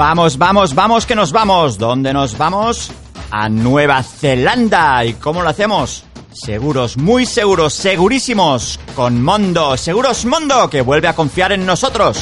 [0.00, 1.76] Vamos, vamos, vamos, que nos vamos.
[1.76, 2.90] ¿Dónde nos vamos?
[3.30, 5.04] A Nueva Zelanda.
[5.04, 6.04] ¿Y cómo lo hacemos?
[6.32, 8.80] Seguros, muy seguros, segurísimos.
[8.96, 12.18] Con Mondo, Seguros Mondo, que vuelve a confiar en nosotros.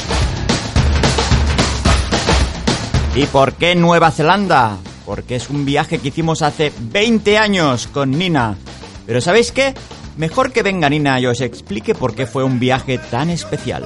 [3.15, 4.75] ¿Y por qué Nueva Zelanda?
[5.05, 8.57] Porque es un viaje que hicimos hace 20 años con Nina.
[9.05, 9.73] Pero ¿sabéis qué?
[10.17, 13.85] Mejor que venga Nina y os explique por qué fue un viaje tan especial.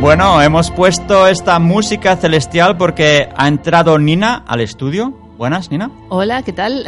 [0.00, 5.10] Bueno, hemos puesto esta música celestial porque ha entrado Nina al estudio.
[5.36, 5.90] Buenas, Nina.
[6.08, 6.86] Hola, ¿qué tal?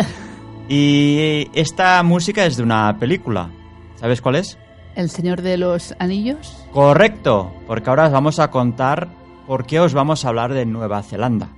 [0.67, 3.51] Y esta música es de una película.
[3.97, 4.57] ¿Sabes cuál es?
[4.95, 6.65] ¿El Señor de los Anillos?
[6.73, 9.09] Correcto, porque ahora os vamos a contar
[9.47, 11.51] por qué os vamos a hablar de Nueva Zelanda.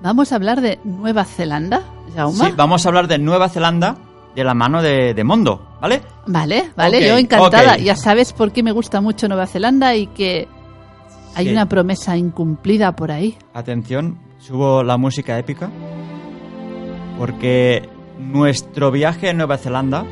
[0.00, 1.82] ¿Vamos a hablar de Nueva Zelanda,
[2.16, 2.46] Jaume?
[2.46, 3.98] Sí, vamos a hablar de Nueva Zelanda
[4.34, 6.00] de la mano de, de Mondo, ¿vale?
[6.26, 7.76] Vale, vale, yo encantada.
[7.76, 10.48] Ya sabes por qué me gusta mucho Nueva Zelanda y que
[11.34, 11.52] hay Sí.
[11.52, 13.36] una promesa incumplida por ahí.
[13.54, 15.70] Atención, subo la música épica.
[17.18, 20.04] Porque nuestro viaje a Nueva Zelanda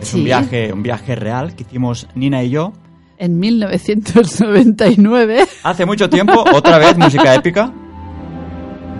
[0.00, 0.24] es un Sí.
[0.24, 2.72] viaje, un viaje real que hicimos Nina y yo
[3.20, 6.44] En 1999, hace mucho tiempo.
[6.54, 7.72] Otra vez música épica.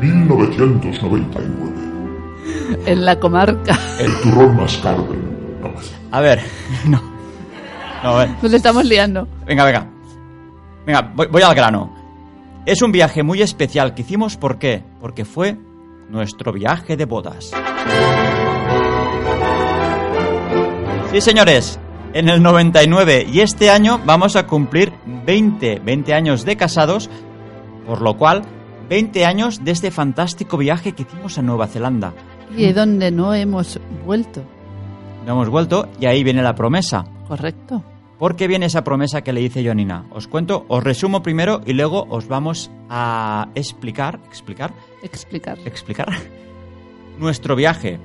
[0.00, 1.68] 1999.
[2.86, 3.78] en la comarca.
[4.00, 5.72] El turrón más caro del mundo.
[6.10, 6.40] A ver,
[6.86, 7.00] no.
[8.02, 8.30] No, a ver.
[8.42, 9.28] Le estamos liando.
[9.46, 9.86] Venga, venga.
[10.88, 11.94] Venga, voy, voy al grano.
[12.64, 14.82] Es un viaje muy especial que hicimos, ¿por qué?
[15.02, 15.54] Porque fue
[16.08, 17.50] nuestro viaje de bodas.
[21.12, 21.78] Sí, señores,
[22.14, 24.94] en el 99 y este año vamos a cumplir
[25.26, 27.10] 20, 20 años de casados,
[27.86, 28.40] por lo cual
[28.88, 32.14] 20 años de este fantástico viaje que hicimos a Nueva Zelanda.
[32.56, 34.42] Y de donde no hemos vuelto.
[35.26, 37.04] No hemos vuelto y ahí viene la promesa.
[37.28, 37.84] Correcto.
[38.18, 40.06] ¿Por qué viene esa promesa que le hice yo a Nina?
[40.10, 45.56] Os cuento, os resumo primero y luego os vamos a explicar, explicar, Explicar.
[45.64, 46.08] explicar
[47.18, 48.00] nuestro viaje.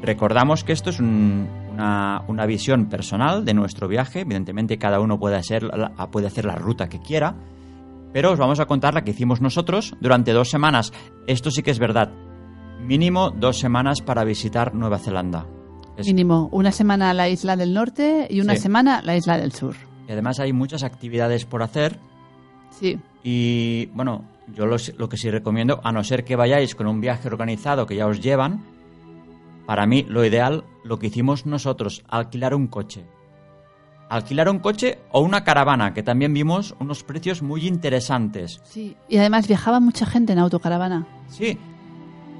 [0.00, 4.20] Recordamos que esto es un- una, una visión personal de nuestro viaje.
[4.20, 5.68] Evidentemente cada uno puede hacer,
[6.10, 7.34] puede hacer la ruta que quiera.
[8.12, 10.92] Pero os vamos a contar la que hicimos nosotros durante dos semanas.
[11.26, 12.10] Esto sí que es verdad.
[12.80, 15.44] Mínimo dos semanas para visitar Nueva Zelanda.
[16.06, 18.62] Mínimo una semana la isla del norte y una Sí.
[18.62, 19.74] semana la isla del sur.
[20.08, 21.98] y además hay muchas actividades por hacer.
[22.70, 22.98] Sí.
[23.22, 27.00] Y bueno, yo lo, lo que sí recomiendo, a no ser que vayáis con un
[27.00, 28.62] viaje organizado que ya os llevan,
[29.66, 33.04] para mí lo ideal, lo que hicimos nosotros, alquilar un coche.
[34.08, 38.60] Alquilar un coche o una caravana, que también vimos unos precios muy interesantes.
[38.64, 38.96] Sí.
[39.10, 41.06] Y además viajaba mucha gente en autocaravana.
[41.28, 41.58] Sí,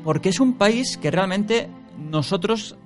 [0.05, 2.77] porque es un país que realmente nosotros,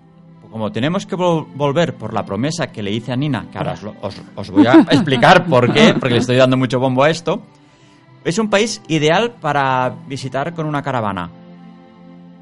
[0.52, 3.72] como tenemos que vol- volver por la promesa que le hice a Nina, que ahora
[3.72, 7.02] os, lo- os- os voy a explicar por qué, porque le estoy dando mucho bombo
[7.02, 7.42] a esto,
[8.24, 11.30] es un país ideal para visitar con una caravana.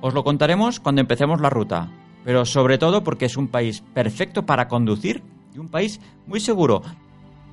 [0.02, 1.88] Os lo contaremos cuando empecemos la ruta,
[2.24, 5.22] pero sobre todo porque es un país perfecto para conducir
[5.54, 6.82] y un país muy seguro.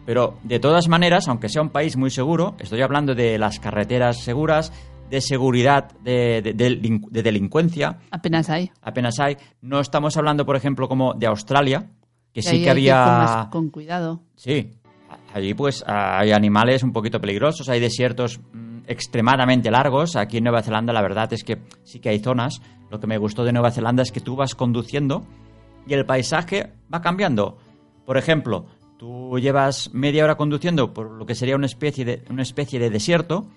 [0.05, 4.23] Pero de todas maneras, aunque sea un país muy seguro, estoy hablando de las carreteras
[4.23, 4.71] seguras,
[5.09, 8.71] de seguridad, de, de- de delin- de delincuencia, Apenas hay.
[8.81, 9.37] apenas hay.
[9.61, 11.89] No estamos hablando, por ejemplo, como de Australia,
[12.33, 12.95] que sí que con, había...
[13.05, 14.21] más- con cuidado.
[14.35, 14.71] Sí,
[15.33, 20.15] allí pues hay animales un poquito peligrosos, hay desiertos mm, extremadamente largos.
[20.15, 22.61] Aquí en Nueva Zelanda la verdad es que sí que hay zonas.
[22.89, 25.25] Lo que me gustó de Nueva Zelanda es que tú vas conduciendo
[25.87, 27.57] y el paisaje va cambiando.
[28.05, 28.65] Por ejemplo,
[28.97, 32.89] tú llevas media hora conduciendo por lo que sería una especie de, una especie de
[32.89, 33.47] desierto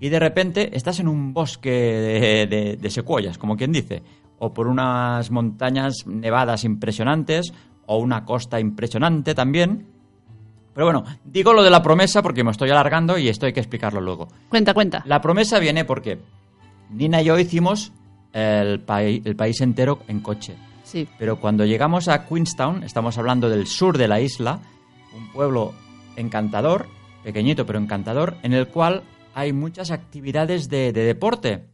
[0.00, 4.02] y de repente estás en un bosque de, de- de secuoyas, como quien dice,
[4.38, 7.52] o por unas montañas nevadas impresionantes
[7.86, 9.86] o una costa impresionante también.
[10.72, 13.60] Pero bueno, digo lo de la promesa porque me estoy alargando y esto hay que
[13.60, 14.28] explicarlo luego.
[14.48, 15.02] Cuenta, cuenta.
[15.04, 16.18] La promesa viene porque
[16.90, 17.92] Nina y yo hicimos
[18.32, 20.54] el, el país entero en coche.
[20.84, 21.06] Sí.
[21.18, 24.60] Pero cuando llegamos a Queenstown, estamos hablando del sur de la isla,
[25.16, 25.74] un pueblo
[26.16, 26.86] encantador,
[27.24, 29.02] pequeñito pero encantador, en el cual
[29.34, 31.64] hay muchas actividades de, de deporte.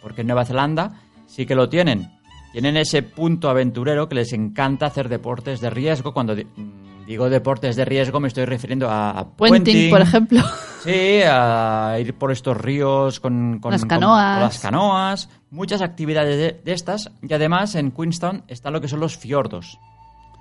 [0.00, 2.10] Porque en Nueva Zelanda sí que lo tienen.
[2.52, 6.14] Tienen ese punto aventurero que les encanta hacer deportes de riesgo.
[6.14, 10.40] Cuando mm, digo deportes de riesgo me estoy refiriendo a, a Puenting, por ejemplo.
[10.84, 14.34] Sí, a ir por estos ríos con, con- Las canoas.
[14.36, 17.10] con las canoas, muchas actividades de, de estas.
[17.22, 19.78] Y además en Queenstown está lo que son los fiordos.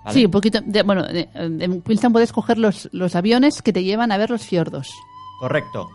[0.06, 0.14] ¿vale?
[0.14, 0.60] Sí, un poquito.
[0.64, 4.44] de- bueno, en Queenstown puedes coger los, los aviones que te llevan a ver los
[4.46, 4.94] fiordos.
[5.40, 5.90] Correcto.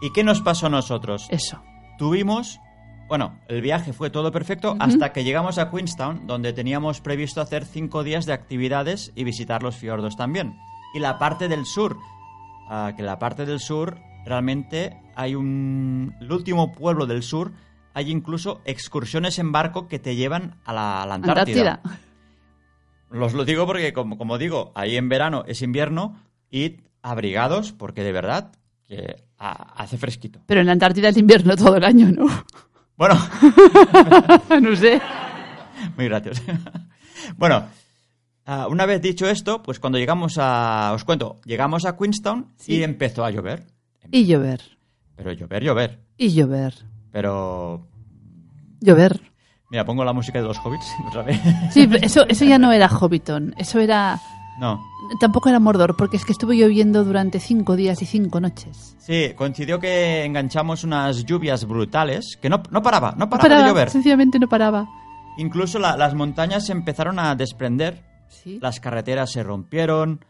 [0.00, 1.26] ¿Y qué nos pasó a nosotros?
[1.30, 1.62] Eso.
[1.98, 2.60] Tuvimos,
[3.08, 7.64] bueno, el viaje fue todo perfecto hasta que llegamos a Queenstown, donde teníamos previsto hacer
[7.64, 10.58] cinco días de actividades y visitar los fiordos también.
[10.94, 11.96] Y la parte del sur,
[12.96, 16.14] que la parte del sur realmente hay un...
[16.20, 17.52] El último pueblo del sur,
[17.94, 21.80] hay incluso excursiones en barco que te llevan a la, a la Antártida.
[21.82, 22.00] Antártida.
[23.10, 26.20] Los lo digo porque, como, como digo, ahí en verano es invierno
[26.50, 28.52] y abrigados, porque de verdad
[28.86, 30.40] que ah, hace fresquito.
[30.46, 32.26] Pero en la Antártida es invierno todo el año, ¿no?
[32.98, 33.14] Bueno,
[34.62, 35.02] no sé.
[35.98, 36.40] muy gracioso.
[37.36, 37.66] bueno,
[38.46, 40.92] ah, una vez dicho esto, pues cuando llegamos a...
[40.94, 43.66] Os cuento, llegamos a Queenstown y empezó a llover.
[44.10, 44.62] Y llover.
[45.14, 46.00] Pero llover, llover.
[46.16, 46.72] Y llover.
[47.12, 47.86] Pero...
[48.80, 49.20] Llover.
[49.70, 51.38] Mira, pongo la música de los hobbits otra vez.
[51.72, 53.54] Sí, pero eso, eso ya no era Hobbiton.
[53.58, 54.18] Eso era...
[54.60, 54.82] no.
[55.20, 58.96] Tampoco era Mordor, porque es que estuvo lloviendo durante cinco días y cinco noches.
[58.98, 63.68] Sí, coincidió que enganchamos unas lluvias brutales, que no, no paraba, no No paraba, de
[63.68, 63.90] llover.
[63.90, 64.86] sencillamente no paraba.
[65.38, 68.58] Incluso la- las montañas se empezaron a desprender, Sí.
[68.60, 70.24] las carreteras se rompieron,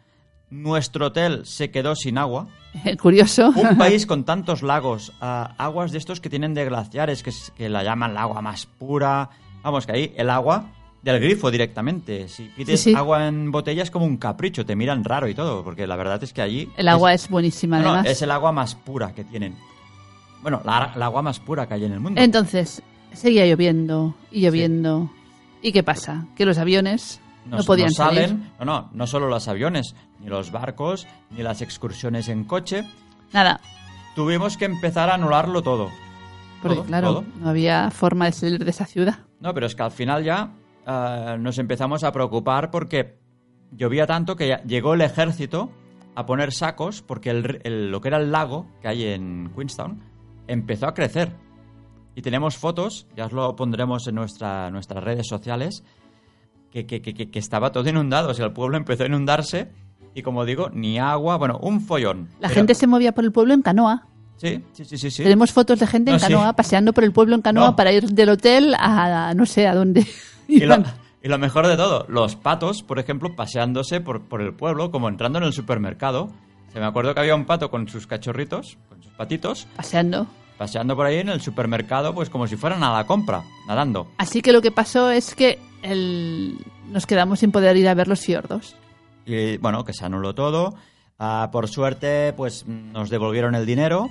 [0.51, 2.49] nuestro hotel se quedó sin agua.
[3.01, 3.53] Curioso.
[3.57, 7.83] Un país con tantos lagos, aguas de estos que tienen de glaciares, que, que la
[7.83, 9.31] llaman el agua más pura.
[9.63, 10.67] Vamos, que ahí el agua
[11.13, 12.29] del grifo directamente.
[12.29, 12.97] Si pides Sí, sí.
[12.97, 16.23] agua en botella es como un capricho, te miran raro y todo, porque la verdad
[16.23, 16.69] es que allí...
[16.77, 18.11] El agua es buenísima, No, no, además.
[18.13, 19.57] es el agua más pura que tienen.
[20.43, 22.21] Bueno, la, la agua más pura que hay en el mundo.
[22.21, 22.83] Entonces,
[23.13, 25.11] seguía lloviendo y lloviendo.
[25.63, 26.27] ¿Y qué pasa?
[26.37, 28.45] Que los aviones no podían nos salen, salir.
[28.61, 32.85] No, no, no solo los aviones, ni los barcos, ni las excursiones en coche.
[33.33, 33.61] Nada,
[34.15, 35.91] Tuvimos que empezar a anularlo todo.
[36.63, 37.25] porque Todo, claro, todo.
[37.41, 39.19] no había forma de salir de esa ciudad.
[39.41, 40.51] No, pero es que al final ya
[40.87, 43.19] eh, nos empezamos a preocupar porque
[43.73, 45.71] llovía tanto que llegó el ejército
[46.15, 50.01] a poner sacos porque el el- lo que era el lago que hay en Queenstown
[50.47, 51.33] empezó a crecer.
[52.15, 55.85] Y tenemos fotos, ya os lo pondremos en nuestra, nuestras redes sociales,
[56.71, 58.31] que, que- que- que- estaba todo inundado.
[58.31, 59.69] O sea, el pueblo empezó a inundarse
[60.15, 62.29] y como digo, ni agua, bueno, un follón.
[62.41, 64.07] La Pero- gente se movía por el pueblo en canoa.
[64.39, 65.11] Sí, sí, sí, sí.
[65.11, 65.23] sí.
[65.25, 66.27] Tenemos fotos de gente No, en sí.
[66.33, 67.77] canoa, paseando por el pueblo en canoa No.
[67.77, 70.07] para ir del hotel a, no sé a dónde.
[70.49, 70.77] Y lo,
[71.23, 75.09] y lo mejor de todo, los patos, por ejemplo, paseándose por, por el pueblo, como
[75.09, 76.29] entrando en el supermercado.
[76.73, 80.27] Se me acuerdo que había un pato con sus cachorritos, con sus patitos, Paseando.
[80.59, 84.09] paseando por ahí en el supermercado, pues como si fueran a la compra, nadando.
[84.19, 86.59] Así que lo que pasó es que el-
[86.91, 88.77] nos quedamos sin poder ir a ver los fiordos.
[89.25, 90.75] Y bueno, que se anuló todo.
[91.19, 94.09] Ah, por suerte, pues nos devolvieron el dinero.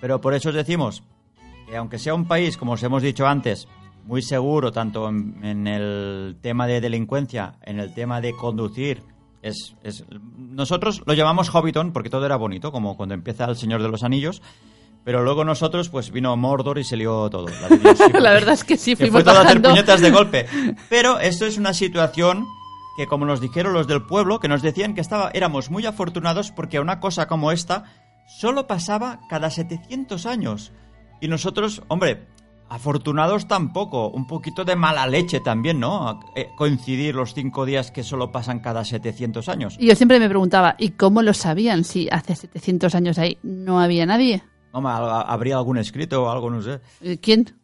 [0.00, 1.02] Pero por eso os decimos
[1.68, 3.68] que aunque sea un país, como os hemos dicho antes,
[4.06, 9.02] muy seguro, tanto en, en el tema de delincuencia, en el tema de conducir,
[9.42, 10.04] es, es-
[10.36, 14.02] nosotros lo llamamos Hobbiton porque todo era bonito, como cuando empieza El Señor de los
[14.02, 14.42] Anillos.
[15.04, 17.46] Pero luego nosotros, pues vino Mordor y se lió todo.
[17.60, 19.60] La, de Dios, sí, La verdad es que sí, que fuimos fue todo a hacer
[19.60, 20.46] puñetas de golpe.
[20.88, 22.46] Pero esto es una situación
[22.96, 26.52] que, como nos dijeron los del pueblo, que nos decían que estaba, éramos muy afortunados
[26.52, 27.84] porque una cosa como esta
[28.38, 30.72] solo pasaba cada 700 años.
[31.20, 32.26] Y nosotros, hombre,
[32.68, 36.20] afortunados tampoco, un poquito de mala leche también, ¿no?
[36.34, 39.76] Eh, coincidir los cinco días que solo pasan cada 700 años.
[39.78, 43.80] Y yo siempre me preguntaba, ¿y cómo lo sabían si hace 700 años ahí no
[43.80, 44.42] había nadie?
[44.72, 46.80] Hombre, habría algún escrito o algo, no sé.
[47.20, 47.56] ¿Quién?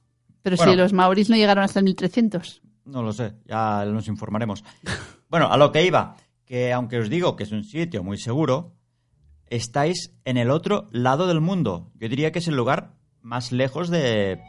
[0.43, 0.73] Pero Bueno.
[0.73, 2.63] si los maoris no llegaron hasta el 1300.
[2.85, 4.65] No lo sé, ya nos informaremos.
[5.29, 8.73] Bueno, a lo que iba, que aunque os digo que es un sitio muy seguro,
[9.47, 11.91] estáis en el otro lado del mundo.
[11.95, 14.41] Yo diría que es el lugar más lejos de,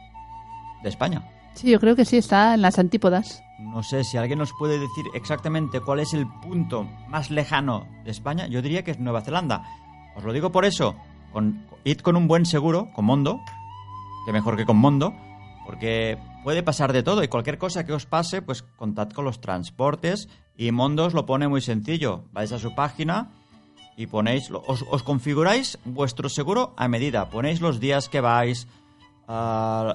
[0.82, 1.22] de España.
[1.54, 3.42] Sí, yo creo que sí, está en las antípodas.
[3.58, 8.10] No sé si alguien nos puede decir exactamente cuál es el punto más lejano de
[8.10, 8.46] España.
[8.46, 9.62] Yo diría que es Nueva Zelanda.
[10.16, 10.96] Os lo digo por eso.
[11.32, 13.40] Con, id con un buen seguro, con Mondo,
[14.26, 15.14] que mejor que con Mondo,
[15.64, 19.40] porque puede pasar de todo y cualquier cosa que os pase, pues contad con los
[19.40, 22.24] transportes y Mondo os lo pone muy sencillo.
[22.32, 23.30] Vais a su página
[23.96, 27.30] y ponéis, os, os configuráis vuestro seguro a medida.
[27.30, 28.66] Ponéis los días que vais,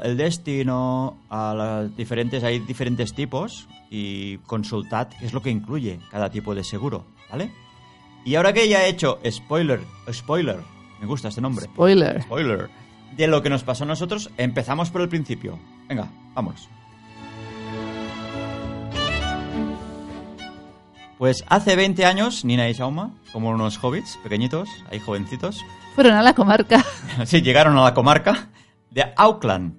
[0.04, 6.00] el destino, a las diferentes, hay diferentes tipos y consultad qué es lo que incluye
[6.10, 7.52] cada tipo de seguro, ¿vale?
[8.26, 10.60] Y ahora que ya he hecho spoiler, spoiler,
[11.00, 11.66] me gusta este nombre.
[11.66, 12.24] Spoiler.
[12.24, 12.70] Spoiler.
[13.16, 15.60] De lo que nos pasó a nosotros, empezamos por el principio.
[15.88, 16.68] Venga, vámonos.
[21.18, 25.64] Pues hace 20 años, Nina y Sauma, como unos hobbits pequeñitos, ahí jovencitos,
[25.96, 26.86] Fueron a la comarca.
[27.26, 28.50] sí, llegaron a la comarca
[28.98, 29.76] de Auckland.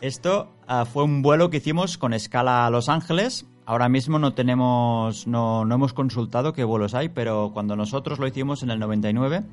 [0.00, 3.44] Esto ah, fue un vuelo que hicimos con escala a Los Ángeles.
[3.66, 8.26] Ahora mismo no tenemos, no, no hemos consultado qué vuelos hay, pero cuando nosotros lo
[8.26, 9.44] hicimos en el 99,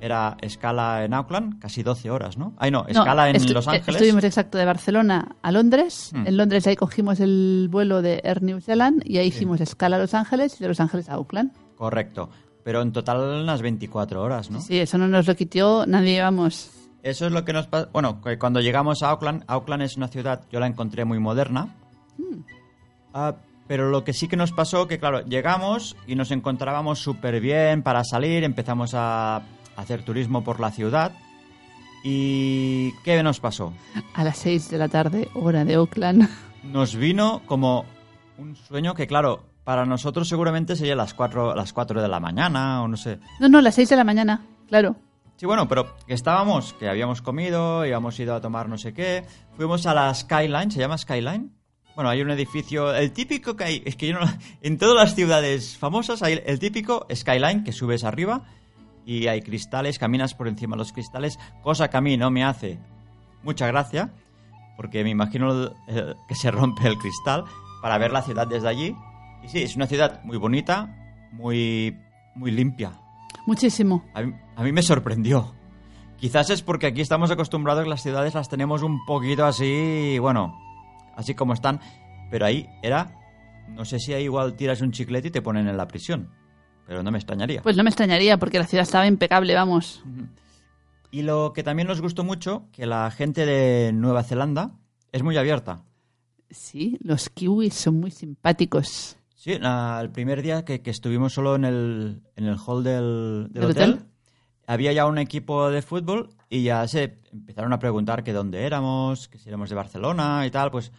[0.00, 2.52] era escala en Auckland, casi 12 horas, ¿no?
[2.58, 3.94] Ay, no, No, escala en Los eh, Ángeles.
[3.94, 6.10] Estuvimos exacto de Barcelona a Londres.
[6.12, 6.26] Hmm.
[6.26, 9.98] En Londres ahí cogimos el vuelo de Air New Zealand y ahí hicimos escala a
[10.00, 11.52] Los Ángeles y de Los Ángeles a Auckland.
[11.76, 12.28] Correcto.
[12.64, 14.60] Pero en total unas 24 horas, ¿no?
[14.60, 16.72] Sí, eso no nos lo quitó nadie, vamos.
[17.06, 17.88] Eso es lo que nos pasa.
[17.92, 21.68] Bueno, que cuando llegamos a Auckland, Auckland es una ciudad, yo la encontré muy moderna.
[23.14, 23.36] Ah,
[23.68, 27.84] pero lo que sí que nos pasó, que claro, llegamos y nos encontrábamos súper bien
[27.84, 29.42] para salir, empezamos a
[29.76, 31.12] hacer turismo por la ciudad.
[32.02, 33.72] ¿Y qué nos pasó?
[34.12, 36.28] A las 6 de la tarde, hora de Auckland.
[36.64, 37.84] Nos vino como
[38.36, 42.82] un sueño que, claro, para nosotros seguramente sería las 4, las 4 de la mañana
[42.82, 43.20] o no sé.
[43.38, 44.96] No, no, las 6 de la mañana, claro.
[45.36, 49.24] Sí, bueno, pero estábamos, que habíamos comido, habíamos ido a tomar no sé qué.
[49.54, 51.52] Fuimos a la Skyline, ¿se llama Skyline?
[51.94, 54.26] Bueno, hay un edificio, el típico que hay, es que yo no,
[54.62, 58.44] en todas las ciudades famosas hay el típico Skyline que subes arriba
[59.04, 62.42] y hay cristales, caminas por encima de los cristales, cosa que a mí no me
[62.42, 62.78] hace
[63.42, 64.10] mucha gracia,
[64.76, 67.44] porque me imagino eh, que se rompe el cristal
[67.82, 68.96] para ver la ciudad desde allí.
[69.44, 71.96] Y sí, es una ciudad muy bonita, muy,
[72.34, 73.00] muy limpia,
[73.46, 74.04] Muchísimo.
[74.14, 75.54] a mí, a mí me sorprendió.
[76.18, 80.58] Quizás es porque aquí estamos acostumbrados que las ciudades las tenemos un poquito así, bueno,
[81.14, 81.80] así como están.
[82.30, 83.14] Pero ahí era,
[83.68, 86.30] no sé si ahí igual tiras un chiclete y te ponen en la prisión.
[86.86, 87.62] Pero no me extrañaría.
[87.62, 90.02] Pues no me extrañaría porque la ciudad estaba impecable, vamos.
[91.10, 94.72] Y lo que también nos gustó mucho, que la gente de Nueva Zelanda
[95.12, 95.82] es muy abierta.
[96.50, 99.16] Sí, los kiwis son muy simpáticos.
[99.46, 103.44] Sí, la- el primer día que, que estuvimos solo en el, en el hall del,
[103.52, 104.06] del ¿Del hotel, hotel?
[104.66, 109.28] había ya un equipo de fútbol y ya se empezaron a preguntar que dónde éramos,
[109.28, 110.72] que si éramos de Barcelona y tal.
[110.72, 110.90] Pues,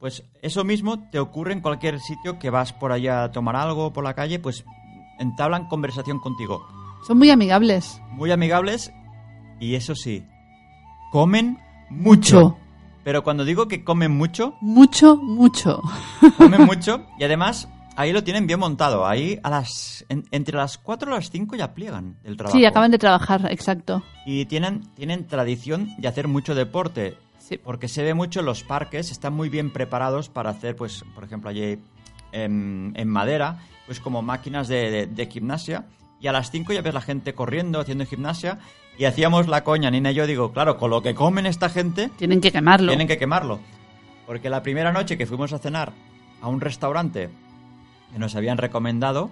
[0.00, 3.92] pues eso mismo te ocurre en cualquier sitio que vas por allá a tomar algo
[3.92, 4.64] por la calle, pues
[5.20, 6.66] entablan conversación contigo.
[7.06, 8.02] Son muy amigables.
[8.10, 8.92] Muy amigables
[9.60, 10.26] y eso sí,
[11.12, 11.58] comen
[11.90, 12.40] mucho.
[12.40, 12.58] Mucho.
[13.04, 15.80] Pero cuando digo que comen mucho, Mucho, mucho.
[16.38, 19.06] comen mucho y además ahí lo tienen bien montado.
[19.06, 22.56] Ahí a las en- entre las 4 y las 5 ya pliegan del trabajo.
[22.56, 24.02] Sí, acaban de trabajar, exacto.
[24.26, 27.16] Y tienen, tienen tradición de hacer mucho deporte.
[27.38, 27.58] Sí.
[27.58, 31.24] Porque se ve mucho en los parques, están muy bien preparados para hacer, pues, por
[31.24, 31.78] ejemplo, allí
[32.32, 35.84] en, en madera, pues como máquinas de, de- de gimnasia.
[36.20, 38.58] Y a las 5 ya ves la gente corriendo, haciendo gimnasia.
[38.96, 42.08] Y hacíamos la coña, Nina y yo, digo, claro, con lo que comen esta gente,
[42.16, 42.88] Tienen que quemarlo.
[42.88, 43.60] tienen que quemarlo.
[44.26, 45.92] Porque la primera noche que fuimos a cenar
[46.40, 47.28] a un restaurante
[48.14, 49.30] que nos habían recomendado,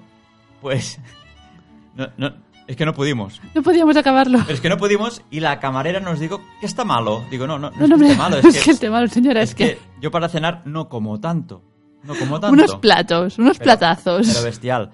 [0.61, 1.01] pues
[1.97, 2.35] no- no,
[2.67, 3.41] es que no pudimos.
[3.55, 4.39] No podíamos acabarlo.
[4.41, 7.23] Pero es que no pudimos y la camarera nos dijo que está malo.
[7.31, 9.07] Digo, no, no, no, No, es que esté malo, es es que que, esté malo,
[9.09, 11.63] señora, es, que, yo para cenar no como tanto.
[12.03, 12.53] No como tanto.
[12.55, 14.29] unos platos, unos Pero- platazos.
[14.29, 14.91] Pero bestial.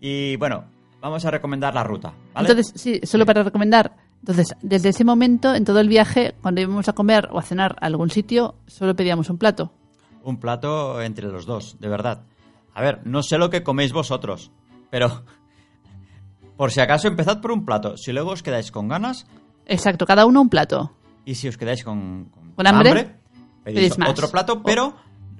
[0.00, 0.64] Y bueno,
[1.00, 2.12] vamos a recomendar la ruta.
[2.34, 2.48] ¿vale?
[2.50, 3.96] Entonces, sí, solo para recomendar.
[4.20, 7.76] Entonces, desde ese momento, en todo el viaje, cuando íbamos a comer o a cenar
[7.80, 9.70] a algún sitio, solo pedíamos un plato.
[10.22, 12.22] Un plato entre los dos, de verdad.
[12.74, 14.50] A ver, no sé lo que coméis vosotros,
[14.90, 15.24] pero
[16.56, 17.96] por si acaso empezad por un plato.
[17.96, 19.26] Si luego os quedáis con ganas
[19.66, 20.92] Exacto, cada uno un plato.
[21.24, 23.16] y si os quedáis con, ¿Con hambre?
[23.64, 24.10] pedís Pedís más.
[24.10, 24.94] otro plato, pero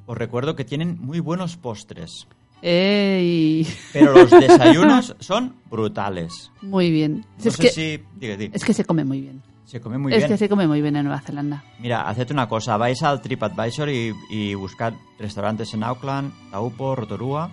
[0.06, 2.26] os recuerdo que tienen muy buenos postres.
[2.62, 3.66] ¡Ey!
[3.92, 6.50] Pero los desayunos son brutales.
[6.62, 7.26] Muy bien.
[7.42, 8.02] No es, sé que, si...
[8.16, 9.42] Diga, es que se come muy bien.
[9.64, 10.30] Se come muy es bien.
[10.30, 11.64] que se come muy bien en Nueva Zelanda.
[11.78, 12.76] Mira, haced una cosa.
[12.76, 17.50] Vais al TripAdvisor y, y buscad restaurantes en Auckland, Taupo, Rotorua,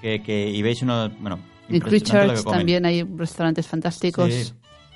[0.00, 1.10] que, que, y veis uno...
[1.20, 4.32] Bueno, En Christchurch también hay restaurantes fantásticos.
[4.32, 4.52] Sí.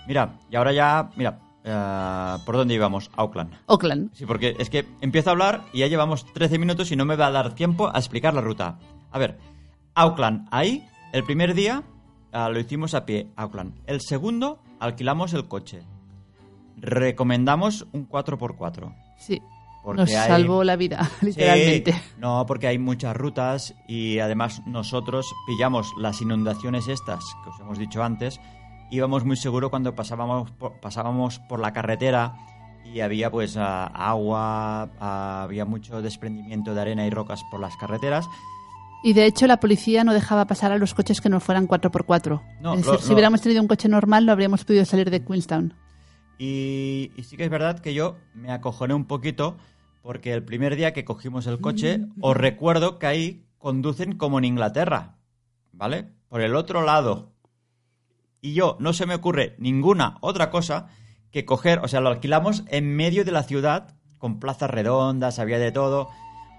[0.07, 1.11] Mira, y ahora ya...
[1.17, 3.11] Mira, eh, ¿por dónde íbamos?
[3.17, 3.55] Auckland.
[3.67, 4.11] Auckland.
[4.15, 7.17] Sí, porque es que empiezo a hablar y ya llevamos 13 minutos y no me
[7.17, 8.79] va a dar tiempo a explicar la ruta.
[9.11, 9.39] A ver,
[9.95, 11.83] Auckland, ahí, el primer día
[12.33, 13.75] ah, lo hicimos a pie, Auckland.
[13.87, 15.83] El segundo, alquilamos el coche.
[16.81, 18.95] Recomendamos un 4x4.
[19.19, 19.41] Sí.
[19.85, 21.93] Porque Nos hay- salvó la vida, literalmente.
[21.93, 27.61] Sí, no, porque hay muchas rutas y además nosotros pillamos las inundaciones estas que os
[27.61, 28.39] hemos dicho antes.
[28.91, 32.35] Íbamos muy seguro cuando pasábamos por, pasábamos por la carretera
[32.93, 38.27] y había pues agua, había mucho desprendimiento de arena y rocas por las carreteras.
[39.05, 42.43] Y de hecho la policía no dejaba pasar a los coches que no fueran 4x4.
[42.61, 45.09] No, es decir, lo- si lo- hubiéramos tenido un coche normal no habríamos podido salir
[45.11, 45.73] de Queenstown.
[46.39, 49.57] Y, y sí que es verdad que yo me acojoné un poquito
[50.09, 54.47] porque el primer día que cogimos el coche, os recuerdo que ahí conducen como en
[54.47, 55.17] Inglaterra,
[55.73, 56.09] ¿vale?
[56.29, 57.33] Por el otro lado.
[58.41, 60.89] Y yo no se me ocurre ninguna otra cosa
[61.31, 65.59] que coger, o sea, lo alquilamos en medio de la ciudad, con plazas redondas, había
[65.59, 66.09] de todo.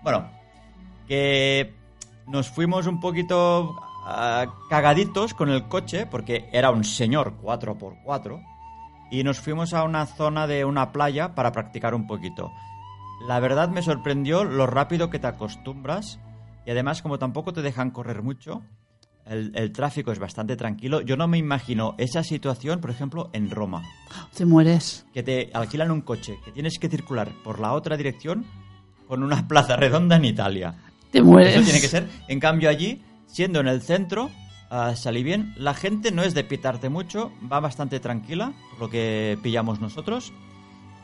[0.03, 0.29] Bueno,
[1.07, 1.73] que
[2.27, 8.43] nos fuimos un poquito ah, cagaditos con el coche, porque era un señor 4x4,
[9.11, 12.51] y nos fuimos a una zona de una playa para practicar un poquito.
[13.27, 16.19] La verdad me sorprendió lo rápido que te acostumbras,
[16.65, 18.61] y además como tampoco te dejan correr mucho,
[19.25, 21.01] el, el tráfico es bastante tranquilo.
[21.01, 23.83] Yo no me imagino esa situación, por ejemplo, en Roma
[24.35, 25.05] Te mueres.
[25.13, 28.45] que te alquilan un coche, que tienes que circular por la otra dirección
[29.07, 30.75] con una plaza redonda en Italia.
[31.11, 31.55] Te mueres.
[31.55, 32.07] Eso tiene que ser.
[32.27, 34.29] En cambio allí, siendo en el centro,
[34.95, 35.53] salí bien.
[35.57, 40.31] La gente no es de pitarte mucho, va bastante tranquila, por lo que pillamos nosotros.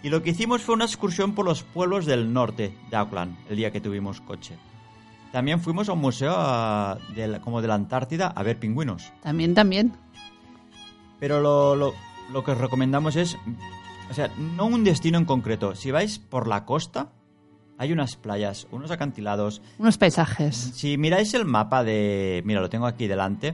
[0.03, 3.57] Y lo que hicimos fue una excursión por los pueblos del norte de Auckland, el
[3.57, 4.55] día que tuvimos coche.
[5.31, 6.31] También fuimos a un museo
[7.15, 9.12] de la- como de la Antártida a ver pingüinos.
[9.24, 9.93] También, también.
[11.19, 11.93] Pero lo, lo-
[12.31, 13.36] lo que os recomendamos es,
[14.10, 15.74] o sea, no un destino en concreto.
[15.75, 17.10] Si vais por la costa,
[17.77, 19.62] hay unas playas, unos acantilados.
[19.77, 20.55] Unos paisajes.
[20.55, 23.53] Si miráis el mapa de, mira, lo tengo aquí delante,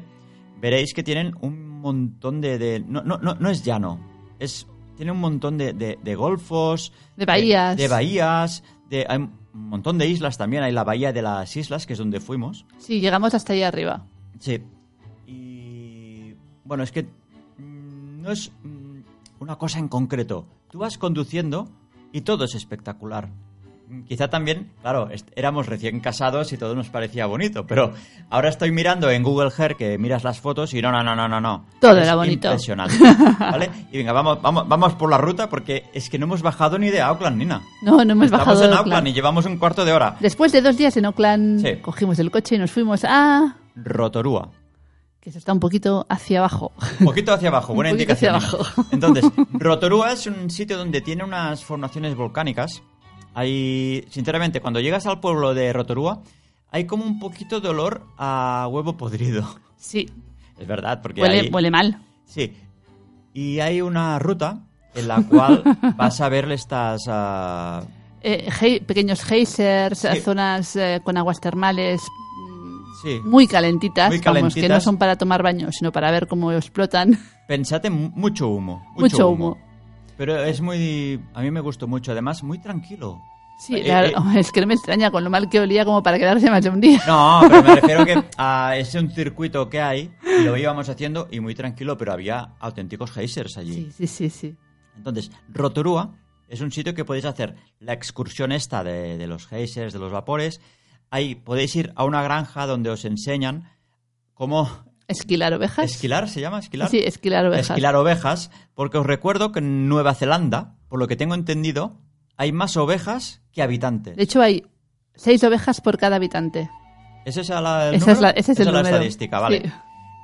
[0.59, 3.99] veréis que tienen un montón de, de- no, no, no, no es llano,
[4.39, 7.75] es tiene un montón de, de- de golfos, De bahías.
[7.77, 10.61] de, bahías, de, hay un montón de islas también.
[10.63, 12.65] Hay la bahía de las islas, que es donde fuimos.
[12.77, 14.05] Sí, llegamos hasta ahí arriba.
[14.39, 14.61] Sí.
[15.25, 18.99] Y bueno, es que mm, no es mm,
[19.39, 20.45] una cosa en concreto.
[20.69, 21.67] Tú vas conduciendo
[22.11, 23.29] y todo es espectacular.
[24.07, 27.93] Quizá también, claro, éramos recién casados y todo nos parecía bonito, pero
[28.29, 31.27] ahora estoy mirando en Google Earth que miras las fotos y no, no, no, no,
[31.27, 31.65] no, no.
[31.81, 32.47] Todo Es era bonito.
[32.47, 32.95] Impresionante.
[33.39, 33.69] ¿Vale?
[33.91, 36.89] Y venga, vamos, vamos, vamos por la ruta porque es que no hemos bajado ni
[36.89, 37.61] de Auckland, Nina.
[37.81, 39.07] No, no hemos Estamos bajado en de Auckland Auckland.
[39.09, 40.15] y llevamos un cuarto de hora.
[40.21, 41.75] Después de dos días en Auckland, Sí.
[41.81, 43.57] cogimos el coche y nos fuimos a...
[43.75, 44.49] Rotorua.
[45.19, 46.71] Que eso está un poquito hacia abajo.
[46.99, 48.35] Un poquito hacia abajo, Un buena poquito indicación.
[48.35, 48.85] hacia abajo.
[48.91, 52.81] Entonces, Rotorua es un sitio donde tiene unas formaciones volcánicas.
[53.33, 56.21] Hay, sinceramente, cuando llegas al pueblo de Rotorua,
[56.69, 59.43] hay como un poquito de olor a huevo podrido.
[59.81, 60.07] Sí,
[60.59, 61.99] Es verdad, porque huele, hay- huele mal.
[62.25, 62.53] Sí.
[63.33, 64.59] Y hay una ruta
[64.93, 65.63] en la cual
[65.97, 67.01] vas a ver estas...
[67.07, 67.81] ah,
[68.21, 70.19] Eh, pequeños geysers, Sí.
[70.19, 71.99] zonas eh, con aguas termales
[73.01, 73.19] sí.
[73.25, 74.83] muy calentitas, Muy vamos, que no calentitas.
[74.83, 77.17] son para tomar baño, sino para ver cómo explotan.
[77.47, 78.85] Pensad en mu- mucho humo.
[78.95, 79.57] Mucho humo.
[80.21, 81.19] Pero es muy...
[81.33, 82.11] A mí me gustó mucho.
[82.11, 83.19] Además, muy tranquilo.
[83.57, 86.03] Sí, Eh, la- eh, es que no me extraña con lo mal que olía como
[86.03, 87.01] para quedarse más de un día.
[87.07, 90.11] No, pero me refiero que a es un circuito que hay
[90.43, 93.73] lo íbamos haciendo y muy tranquilo, pero había auténticos geysers allí.
[93.73, 94.55] Sí, sí, sí, sí.
[94.95, 96.13] Entonces, Rotorua
[96.47, 100.11] es un sitio que podéis hacer la excursión esta de, de los geysers, de los
[100.11, 100.61] vapores.
[101.09, 103.71] Ahí podéis ir a una granja donde os enseñan
[104.35, 104.69] cómo
[105.11, 105.85] Esquilar ovejas.
[105.91, 106.59] esquilar, ¿se llama?
[106.59, 106.89] ¿Esquilar?
[106.89, 107.69] Sí, esquilar ovejas.
[107.71, 111.97] Esquilar ovejas, porque os recuerdo que en Nueva Zelanda, por lo que tengo entendido,
[112.37, 114.15] hay más ovejas que habitantes.
[114.15, 114.65] De hecho, hay
[115.15, 116.69] seis ovejas por cada habitante.
[117.25, 118.95] ¿Ese es, la, el Esa es la, ese es Esa el es la número.
[118.95, 119.61] estadística, vale.
[119.63, 119.71] Sí.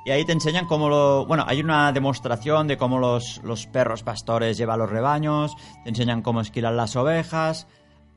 [0.05, 1.25] Y ahí te enseñan cómo lo...
[1.25, 6.21] Bueno, hay una demostración de cómo los, los perros pastores llevan los rebaños, te enseñan
[6.21, 7.67] cómo esquilan las ovejas.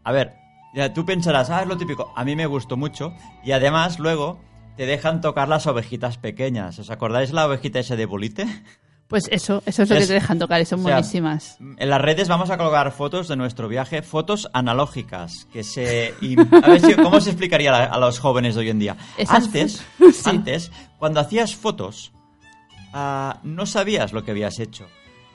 [0.04, 0.36] A ver,
[0.72, 2.12] ya tú pensarás, ah, es lo típico.
[2.16, 3.12] A mí me gustó mucho.
[3.42, 4.38] Y además, luego,
[4.76, 6.78] te dejan tocar las ovejitas pequeñas.
[6.78, 8.46] ¿Os acordáis la ovejita esa de bolite?
[9.08, 11.58] Pues eso, eso es lo Es- que te dejan tocar, y son o sea, buenísimas.
[11.78, 16.14] En las redes vamos a colgar fotos de nuestro viaje, fotos analógicas, que se...
[16.20, 18.96] y a ver si- cómo se explicaría a, a los jóvenes de hoy en día.
[19.18, 20.30] Esas Antes, sí.
[20.30, 22.12] antes, cuando hacías fotos,
[22.92, 24.86] ah, no sabías lo que habías hecho.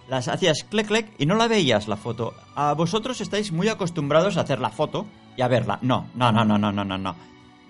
[0.07, 2.33] Las hacías clic clic y no la veías la foto.
[2.55, 5.79] A vosotros estáis muy acostumbrados a hacer la foto y a verla.
[5.81, 7.15] No, no, no, no, no, no, no.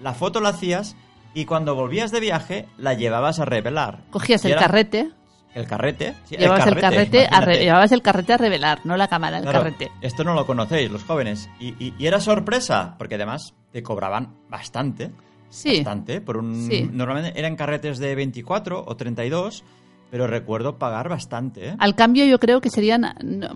[0.02, 0.96] La foto la hacías
[1.36, 4.00] y cuando volvías de viaje la llevabas a revelar.
[4.10, 5.12] Cogías Y el era- carrete,
[5.54, 6.16] El carrete.
[6.26, 7.64] sí, llevabas el carrete, a re- imagínate.
[7.64, 9.92] llevabas el carrete a revelar, no la cámara, el Claro, carrete.
[10.02, 11.48] Esto no lo conocéis, los jóvenes.
[11.60, 15.12] Y, y- y era sorpresa, porque además te cobraban bastante.
[15.50, 15.78] Sí.
[15.78, 16.20] Bastante.
[16.20, 16.90] Por un, Sí.
[16.92, 19.64] Normalmente eran carretes de 24 o 32,
[20.16, 21.68] pero recuerdo pagar bastante.
[21.72, 21.76] ¿eh?
[21.78, 23.50] Al cambio, yo creo que serían, no,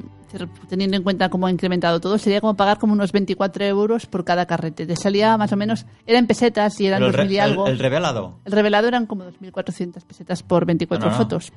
[0.68, 4.26] teniendo en cuenta cómo ha incrementado todo, sería como pagar como unos 24 euros por
[4.26, 4.86] cada carrete.
[4.86, 7.66] Te salía más o menos, eran pesetas y eran el, 2.000 y algo.
[7.66, 8.40] el- el revelado.
[8.44, 11.24] El revelado eran como 2.400 pesetas por 24 No, no, no.
[11.24, 11.54] fotos.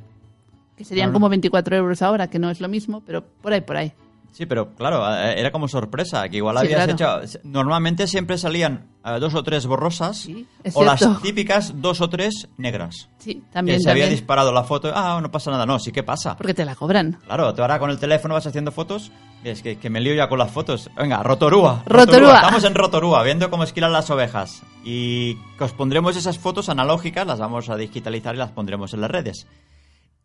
[0.76, 3.76] Que serían como 24 euros ahora, que no es lo mismo, pero por ahí, por
[3.78, 3.92] ahí.
[4.32, 7.22] Sí, pero claro, eh, era como sorpresa, que igual Sí, habías claro.
[7.22, 7.38] hecho...
[7.44, 12.48] Normalmente siempre salían eh, dos o tres borrosas Sí, o las típicas dos o tres
[12.56, 13.10] negras.
[13.18, 16.02] Sí, también, que se había disparado la foto, ah, no pasa nada, no, sí que
[16.02, 16.36] pasa.
[16.36, 17.18] Porque te la cobran.
[17.26, 19.12] Claro, tú ahora con el teléfono vas haciendo fotos.
[19.44, 20.90] y Es que, que me lío ya con las fotos.
[20.96, 21.82] Venga, Rotorúa.
[21.84, 22.36] Rotorúa.
[22.36, 24.62] Estamos en Rotorúa, viendo cómo esquilan las ovejas.
[24.82, 29.10] Y os pondremos esas fotos analógicas, las vamos a digitalizar y las pondremos en las
[29.10, 29.46] redes.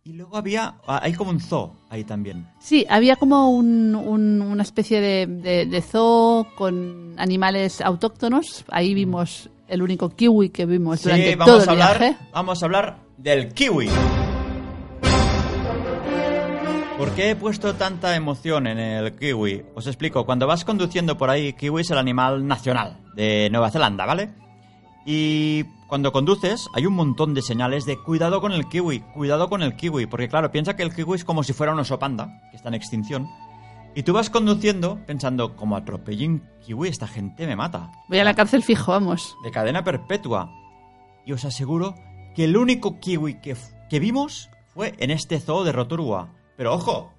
[0.07, 0.75] Y luego había.
[0.87, 2.47] ah, Hay como un zoo ahí también.
[2.59, 8.63] Sí, había como un- un- una especie de, de- de zoo con animales autóctonos.
[8.69, 12.17] Ahí vimos el único kiwi que vimos Sí, durante vamos todo el a hablar, viaje.
[12.31, 13.89] vamos a hablar del kiwi.
[16.97, 19.63] ¿Por qué he puesto tanta emoción en el kiwi?
[19.75, 20.25] Os explico.
[20.25, 24.29] Cuando vas conduciendo por ahí, kiwi es el animal nacional de Nueva Zelanda, ¿vale?
[25.05, 29.63] Y cuando conduces hay un montón de señales de cuidado con el kiwi, cuidado con
[29.63, 32.41] el kiwi, porque claro, piensa que el kiwi es como si fuera un oso panda,
[32.51, 33.27] que está en extinción.
[33.95, 38.23] Y tú vas conduciendo pensando, como atropelle un kiwi, esta gente me mata Voy a
[38.23, 39.35] la cárcel fijo, vamos.
[39.43, 40.51] de cadena perpetua.
[41.25, 41.95] Y os aseguro
[42.35, 43.55] que el único kiwi que,
[43.89, 46.29] que vimos fue en este zoo de Rotorua.
[46.57, 47.11] Pero ojo,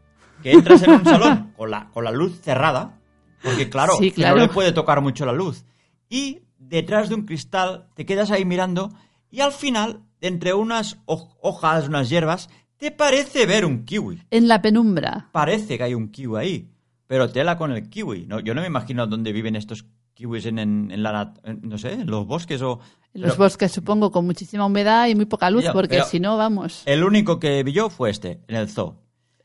[0.42, 2.98] que entras en un salón con la, con la luz cerrada,
[3.42, 4.36] porque claro, Sí, que no claro.
[4.42, 5.64] le puede tocar mucho la luz.
[6.08, 8.92] Y detrás de un cristal te quedas ahí mirando
[9.30, 14.22] y al final, entre unas hoj- hojas, unas hierbas, te parece ver un kiwi.
[14.30, 15.28] En la penumbra.
[15.32, 16.68] Parece que hay un kiwi ahí,
[17.06, 18.26] pero tela con el kiwi.
[18.26, 21.78] No, yo no me imagino dónde viven estos kiwis en, en- en la, en- no
[21.78, 22.80] sé, en los bosques o...
[23.14, 26.20] En los pero bosques, supongo, con muchísima humedad y muy poca luz, Ya, porque si
[26.20, 26.82] no, vamos.
[26.86, 28.96] El único que vi yo fue este, en el zoo.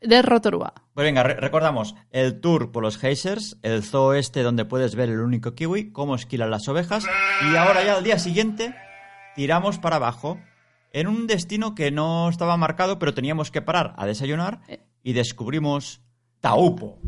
[0.06, 0.74] De Rotorua.
[0.94, 5.08] Pues venga, re- recordamos el tour por los geysers, el zoo este donde puedes ver
[5.08, 7.04] el único kiwi, cómo esquilan las ovejas,
[7.50, 8.74] y ahora ya al día siguiente
[9.34, 10.38] tiramos para abajo
[10.92, 14.60] en un destino que no estaba marcado, pero teníamos que parar a desayunar
[15.02, 16.00] y descubrimos
[16.40, 16.98] Taupo.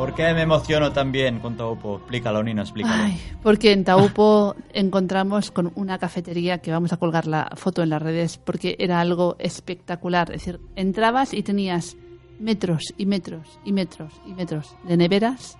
[0.00, 1.96] ¿Por qué me emociono también con Taupo?
[1.98, 3.02] Explícalo, Nina, explícalo.
[3.04, 7.90] Ay, porque en Taupo encontramos con una cafetería que vamos a colgar la foto en
[7.90, 10.30] las redes porque era algo espectacular.
[10.32, 11.98] Es decir, entrabas y tenías
[12.38, 15.58] metros y metros y metros y metros de neveras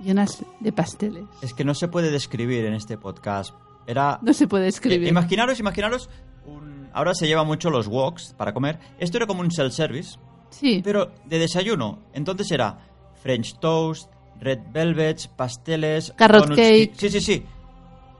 [0.00, 1.24] llenas de pasteles.
[1.42, 3.54] Es que no se puede describir en este podcast.
[3.86, 5.06] Era No se puede escribir.
[5.08, 6.08] Eh, imaginaros, imaginaros.
[6.46, 8.78] un- Ahora se lleva mucho los woks para comer.
[8.98, 11.98] Esto era como un self-service, Sí, pero de desayuno.
[12.14, 12.78] Entonces era
[13.22, 16.92] French toast, red velvets, pasteles, Carrot donuts, cake.
[16.96, 17.44] Sí, sí, sí.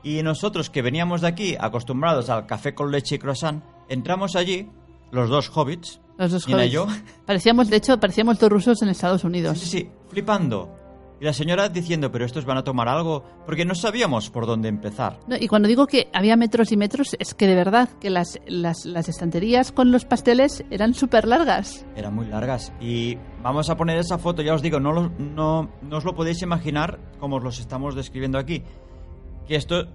[0.03, 4.69] Y nosotros que veníamos de aquí acostumbrados al café con leche y croissant, entramos allí,
[5.11, 6.87] los dos hobbits, los dos Nina y yo,
[7.25, 9.57] Parecíamos, de hecho, parecíamos dos rusos en Estados sí, Unidos.
[9.59, 10.69] sí, sí, flipando.
[11.23, 14.67] Y la señora diciendo, pero estos van a tomar algo, porque no sabíamos por dónde
[14.67, 15.19] empezar.
[15.25, 18.41] No, y cuando digo que había metros y metros, es que de verdad que las,
[18.45, 21.85] las, las estanterías con los pasteles eran súper largas.
[21.95, 22.73] Eran muy largas.
[22.81, 26.13] Y vamos a poner esa foto, ya os digo, no, lo- no, no os lo
[26.13, 28.61] podéis imaginar como os los estamos describiendo aquí.
[29.47, 29.87] Que esto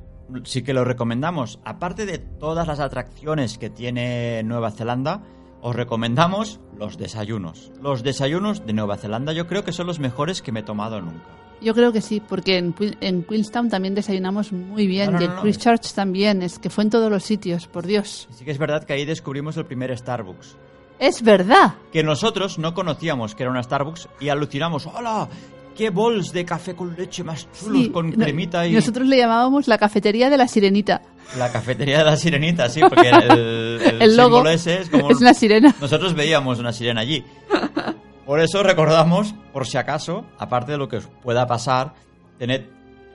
[0.44, 1.60] sí que lo recomendamos.
[1.62, 5.24] Aparte de todas las atracciones que tiene Nueva Zelanda,
[5.60, 7.72] os recomendamos los desayunos.
[7.82, 11.00] Los desayunos de Nueva Zelanda yo creo que son los mejores que me he tomado
[11.00, 11.26] nunca.
[11.60, 15.20] Yo creo que sí, porque en, Queen- en Queenstown también desayunamos muy bien, No, no,
[15.20, 15.40] y en no.
[15.42, 18.28] Christchurch también, es que fue en todos los sitios, por Dios.
[18.30, 20.56] Sí que es verdad que ahí descubrimos el primer Starbucks.
[21.00, 21.74] ¡Es verdad!
[21.92, 24.86] que nosotros no conocíamos que era una Starbucks y alucinamos.
[24.86, 25.28] ¡Hola!
[25.78, 29.68] ¡Qué bols de café con leche más chulos Sí, con cremita y Nosotros le llamábamos
[29.68, 31.00] la cafetería de la sirenita.
[31.38, 35.08] la cafetería de la sirenita, sí, porque el, el, El logo símbolo ese es como
[35.10, 35.74] es la sirena.
[35.80, 37.24] nosotros veíamos una sirena allí.
[38.26, 41.94] Por eso recordamos, por si acaso, aparte de lo que os pueda pasar,
[42.38, 42.62] tened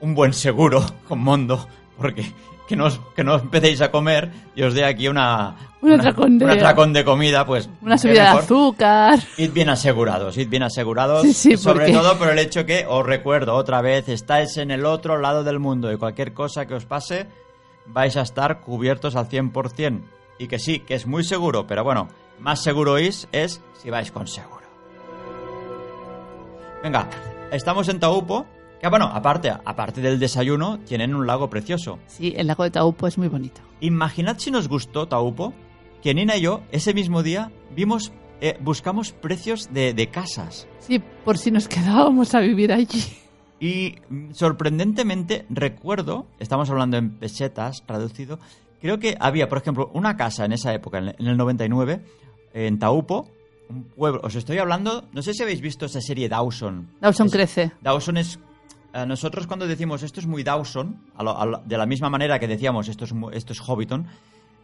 [0.00, 2.24] un buen seguro con Mondo, porque
[2.66, 6.38] que no, os- que no empecéis a comer y os dé aquí una, Un atracón
[6.38, 9.18] de- un atracón de comida, pues Una subida de azúcar.
[9.36, 11.22] Id bien asegurados, id bien asegurados.
[11.22, 14.70] Sí, sí, sobre porque- todo por el hecho que, os recuerdo otra vez, estáis en
[14.70, 17.26] el otro lado del mundo y cualquier cosa que os pase,
[17.86, 20.04] vais a estar cubiertos al 100%.
[20.38, 22.08] Y que sí, que es muy seguro, pero bueno,
[22.40, 24.64] más seguro es, es si vais con seguro.
[26.82, 27.08] Venga,
[27.50, 28.46] estamos en Taupo,
[28.80, 31.98] que bueno, aparte, aparte del desayuno, tienen un lago precioso.
[32.06, 33.60] Sí, el lago de Taupo es muy bonito.
[33.80, 35.54] Imaginad si nos gustó Taupo,
[36.04, 40.68] que Nina y yo ese mismo día vimos, eh, buscamos precios de, de casas.
[40.78, 43.02] Sí, por si nos quedábamos a vivir allí.
[43.58, 48.38] Y mm, sorprendentemente recuerdo, estamos hablando en pesetas, traducido,
[48.80, 52.00] creo que había, por ejemplo, una casa en esa época, en el 99,
[52.52, 53.28] en Taupo,
[53.70, 56.88] un pueblo, os estoy hablando, no sé si habéis visto esa serie Dawson.
[57.00, 57.72] Dawson Es- crece.
[57.80, 58.38] Dawson es.
[58.92, 62.10] eh, nosotros cuando decimos esto es muy Dawson, a lo- a lo- de la misma
[62.10, 64.06] manera que decíamos esto es, esto es Hobbiton,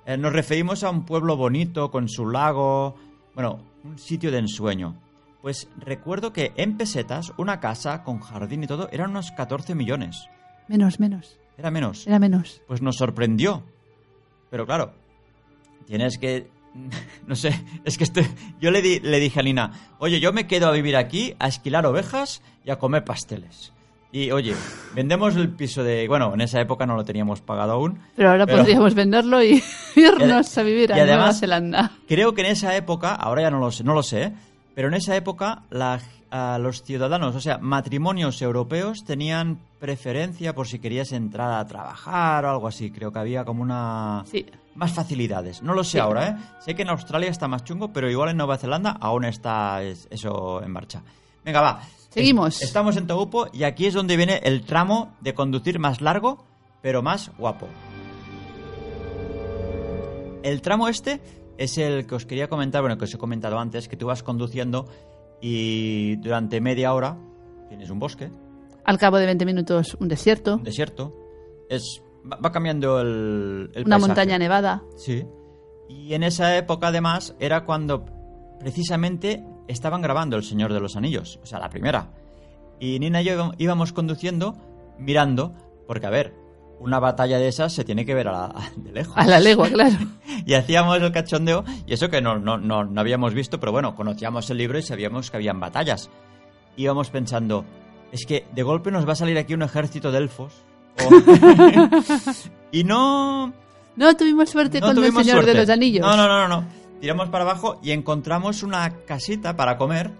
[0.06, 2.94] eh, nos referimos a un pueblo bonito con su lago,
[3.34, 4.96] bueno, un sitio de ensueño.
[5.42, 10.26] Pues recuerdo que en pesetas, una casa con jardín y todo, eran unos 14 millones.
[10.68, 11.38] Menos, menos.
[11.56, 12.06] Era menos.
[12.06, 12.60] Era menos.
[12.66, 13.62] Pues nos sorprendió.
[14.50, 14.92] Pero claro,
[15.86, 16.48] tienes que...
[17.26, 17.52] No sé,
[17.84, 18.26] es que este,
[18.60, 21.48] yo le, di- le dije a Lina, oye, yo me quedo a vivir aquí, a
[21.48, 23.72] esquilar ovejas y a comer pasteles.
[24.12, 24.54] Y oye,
[24.94, 26.08] vendemos el piso de...
[26.08, 28.00] Bueno, en esa época no lo teníamos pagado aún.
[28.16, 29.62] Pero ahora Pero- podríamos venderlo y
[29.96, 31.92] irnos a vivir a Nueva además- Zelanda.
[32.08, 34.32] Creo que en esa época, ahora ya no lo sé, no lo sé,
[34.74, 40.66] pero en esa época la, a los ciudadanos, o sea, matrimonios europeos tenían preferencia por
[40.66, 42.90] si querías entrar a trabajar o algo así.
[42.90, 44.24] Creo que había como una...
[44.26, 44.44] Sí.
[44.74, 45.62] Más facilidades.
[45.62, 45.98] No lo sé Sí.
[45.98, 46.36] ahora, ¿eh?
[46.60, 50.08] Sé que en Australia está más chungo, pero igual en Nueva Zelanda aún está es-
[50.10, 51.02] eso en marcha.
[51.44, 51.80] Venga, va.
[52.10, 52.56] Seguimos.
[52.56, 56.44] Es- Estamos en Taupo y aquí es donde viene el tramo de conducir más largo,
[56.82, 57.66] pero más guapo.
[60.42, 61.20] El tramo este
[61.58, 64.22] es el que os quería comentar, bueno, que os he comentado antes, que tú vas
[64.22, 64.86] conduciendo
[65.40, 67.16] y durante media hora
[67.68, 68.30] tienes un bosque,
[68.84, 71.14] Al cabo de 20 minutos, un desierto, un desierto,
[71.68, 74.08] es va, va cambiando el, el una paisaje.
[74.08, 74.82] montaña nevada.
[74.96, 75.24] Sí.
[75.88, 78.04] Y en esa época, además, era cuando
[78.58, 82.08] precisamente estaban grabando El Señor de los Anillos, o sea, la primera.
[82.78, 84.56] Y Nina y yo íbam- íbamos conduciendo,
[84.98, 85.52] mirando,
[85.86, 86.34] porque, a ver,
[86.78, 89.14] una batalla de esas se tiene que ver a la- de lejos.
[89.16, 89.96] A la legua, claro.
[90.46, 93.94] Y hacíamos el cachondeo, y eso que no, no, no, no habíamos visto, pero bueno,
[93.94, 96.08] conocíamos el libro y sabíamos que habían batallas.
[96.76, 97.64] Íbamos pensando,
[98.12, 100.54] es que de golpe nos va a salir aquí un ejército de elfos.
[101.04, 101.10] o-
[102.72, 103.52] y no...
[103.96, 105.52] No tuvimos suerte No con el Señor suerte.
[105.52, 106.06] de los Anillos.
[106.06, 106.64] No, no, no, no.
[107.00, 110.10] Tiramos para abajo y encontramos una casita para comer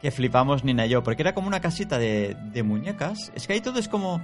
[0.00, 3.32] que flipamos Nina y yo, porque era como una casita de, de muñecas.
[3.34, 4.20] Es que ahí todo es como...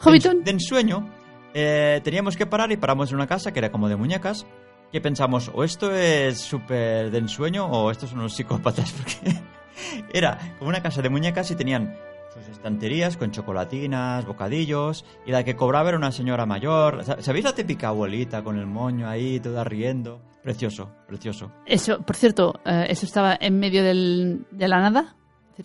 [0.00, 0.44] Hobbiton.
[0.44, 1.08] De, ensueño.
[1.54, 4.46] Eh, teníamos que parar y paramos en una casa que era como de muñecas.
[4.90, 9.40] Que pensamos, o esto es súper de ensueño o estos son unos psicópatas, porque
[10.12, 11.96] era como una casa de muñecas y tenían
[12.34, 17.04] sus estanterías con chocolatinas, bocadillos, y la que cobraba era una señora mayor.
[17.04, 20.20] Sa- ¿Sabéis la típica abuelita con el moño ahí, toda riendo?
[20.42, 21.52] Precioso, precioso.
[21.66, 25.14] Eso, por cierto, eh, eso estaba en medio del- de la nada.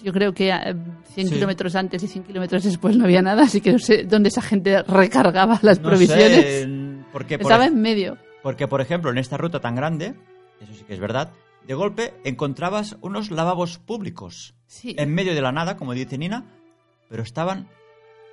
[0.03, 0.75] Yo creo que eh,
[1.13, 1.33] 100 Sí.
[1.35, 4.41] kilómetros antes y 100 kilómetros después no había nada, así que no sé dónde esa
[4.41, 6.45] gente recargaba las No provisiones.
[6.45, 6.67] sé,
[7.11, 8.17] porque por, Estaba en medio.
[8.43, 10.13] porque, por ejemplo, en esta ruta tan grande,
[10.61, 11.31] eso sí que es verdad,
[11.65, 14.95] de golpe encontrabas unos lavabos públicos Sí.
[14.99, 16.45] en medio de la nada, como dice Nina,
[17.09, 17.67] pero estaban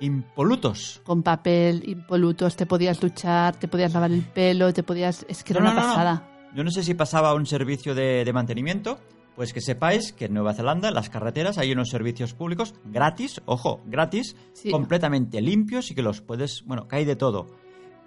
[0.01, 1.01] impolutos.
[1.05, 5.25] Con papel, impolutos, te podías duchar, te podías lavar el pelo, te podías...
[5.29, 5.81] Es que era una no.
[5.81, 6.27] pasada.
[6.55, 8.97] Yo no sé si pasaba un servicio de, de mantenimiento,
[9.35, 13.41] pues que sepáis que en Nueva Zelanda, en las carreteras, hay unos servicios públicos gratis,
[13.45, 14.71] ojo, gratis, Sí.
[14.71, 17.47] completamente limpios y que los puedes, bueno, que hay de todo.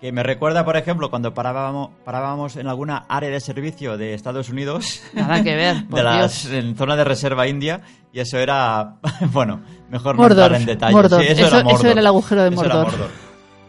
[0.01, 4.49] Que me recuerda, por ejemplo, cuando parábamos, parábamos en alguna área de servicio de Estados
[4.49, 6.55] Unidos, Nada que ver, por de las, Dios.
[6.65, 7.81] en zona de reserva india,
[8.13, 8.95] y eso era,
[9.33, 10.93] bueno, mejor no Mordor, entrar en detalle.
[10.95, 11.21] Mordor.
[11.23, 11.81] Sí, eso, Eso- era Mordor.
[11.81, 13.09] eso era el agujero de Eso era Mordor.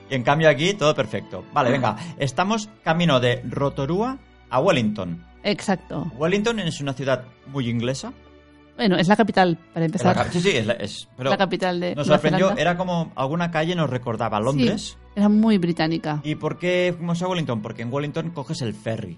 [0.10, 1.44] Y en cambio aquí todo perfecto.
[1.52, 4.18] Vale, venga, estamos camino de Rotorua
[4.50, 5.24] a Wellington.
[5.44, 6.12] Exacto.
[6.18, 8.12] Wellington es una ciudad muy inglesa.
[8.76, 10.32] Bueno, es la capital, para la empezar.
[10.32, 12.56] sí, sí, es, la- es- pero la capital de nos sorprendió.
[12.58, 14.98] Era como alguna calle nos recordaba a Londres.
[14.98, 16.22] Sí, era muy británica.
[16.24, 17.62] ¿Y por qué fuimos a Wellington?
[17.62, 19.18] Porque en Wellington coges el ferry.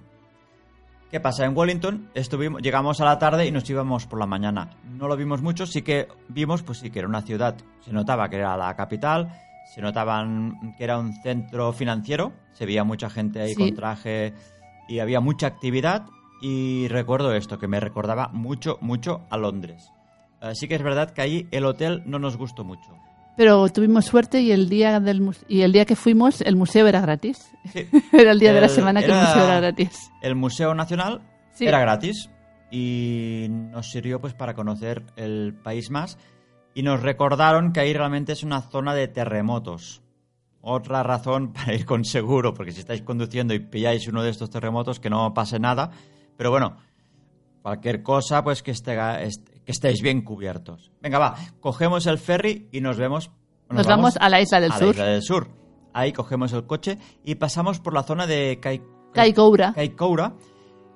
[1.12, 1.46] ¿Qué pasa?
[1.46, 4.70] En Wellington estuvimos, llegamos a la tarde y nos íbamos por la mañana.
[4.86, 7.56] No lo vimos mucho, sí que vimos, pues sí, que era una ciudad.
[7.84, 9.30] Se notaba que era la capital,
[9.76, 13.56] se notaban que era un centro financiero, se veía mucha gente ahí Sí.
[13.56, 14.34] con traje
[14.91, 16.06] y había mucha actividad.
[16.41, 19.91] Y recuerdo esto, que me recordaba mucho, mucho a Londres.
[20.41, 22.89] Así que es verdad que ahí el hotel no nos gustó mucho.
[23.38, 26.99] Pero tuvimos suerte y el día del y el día que fuimos el museo era
[26.99, 27.51] gratis.
[27.71, 27.88] Sí.
[28.12, 30.12] era el día de la semana que el museo era gratis.
[30.21, 31.21] El Museo Nacional
[31.54, 31.67] Sí.
[31.67, 32.30] era gratis
[32.71, 36.17] y nos sirvió pues para conocer el país más
[36.73, 40.01] y nos recordaron que ahí realmente es una zona de terremotos.
[40.62, 44.50] Otra razón para ir con seguro, porque si estáis conduciendo y pilláis uno de estos
[44.50, 45.91] terremotos que no pase nada,
[46.38, 46.78] pero bueno,
[47.62, 50.91] cualquier cosa pues que, esté, est- que estéis bien cubiertos.
[51.02, 53.32] Venga, va, cogemos el ferry y nos vemos.
[53.69, 54.86] Nos vamos a la isla del a sur.
[54.88, 55.47] La isla del sur.
[55.93, 58.82] Ahí cogemos el coche y pasamos por la zona de Kai,
[59.13, 59.74] Kaikoura.
[59.74, 60.34] Kaikoura,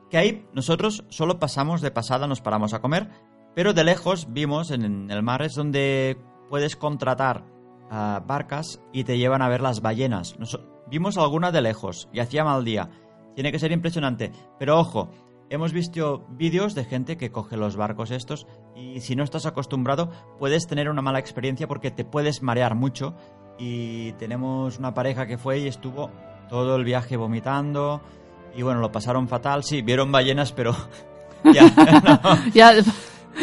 [0.09, 3.09] que ahí nosotros solo pasamos de pasada, nos paramos a comer,
[3.55, 6.17] pero de lejos vimos en el mar es donde
[6.49, 7.43] puedes contratar
[7.89, 10.37] ah, barcas y te llevan a ver las ballenas.
[10.39, 12.89] Nos- vimos alguna de lejos y hacía mal día.
[13.35, 14.31] Tiene que ser impresionante.
[14.59, 15.09] Pero ojo,
[15.49, 20.09] hemos visto vídeos de gente que coge los barcos estos y si no estás acostumbrado
[20.39, 23.15] puedes tener una mala experiencia porque te puedes marear mucho.
[23.57, 26.11] Y tenemos una pareja que fue y estuvo
[26.49, 28.01] todo el viaje vomitando.
[28.55, 29.63] Y bueno, lo pasaron fatal.
[29.63, 30.75] Sí, vieron ballenas, pero
[31.53, 31.71] ya.
[32.53, 32.71] Ya,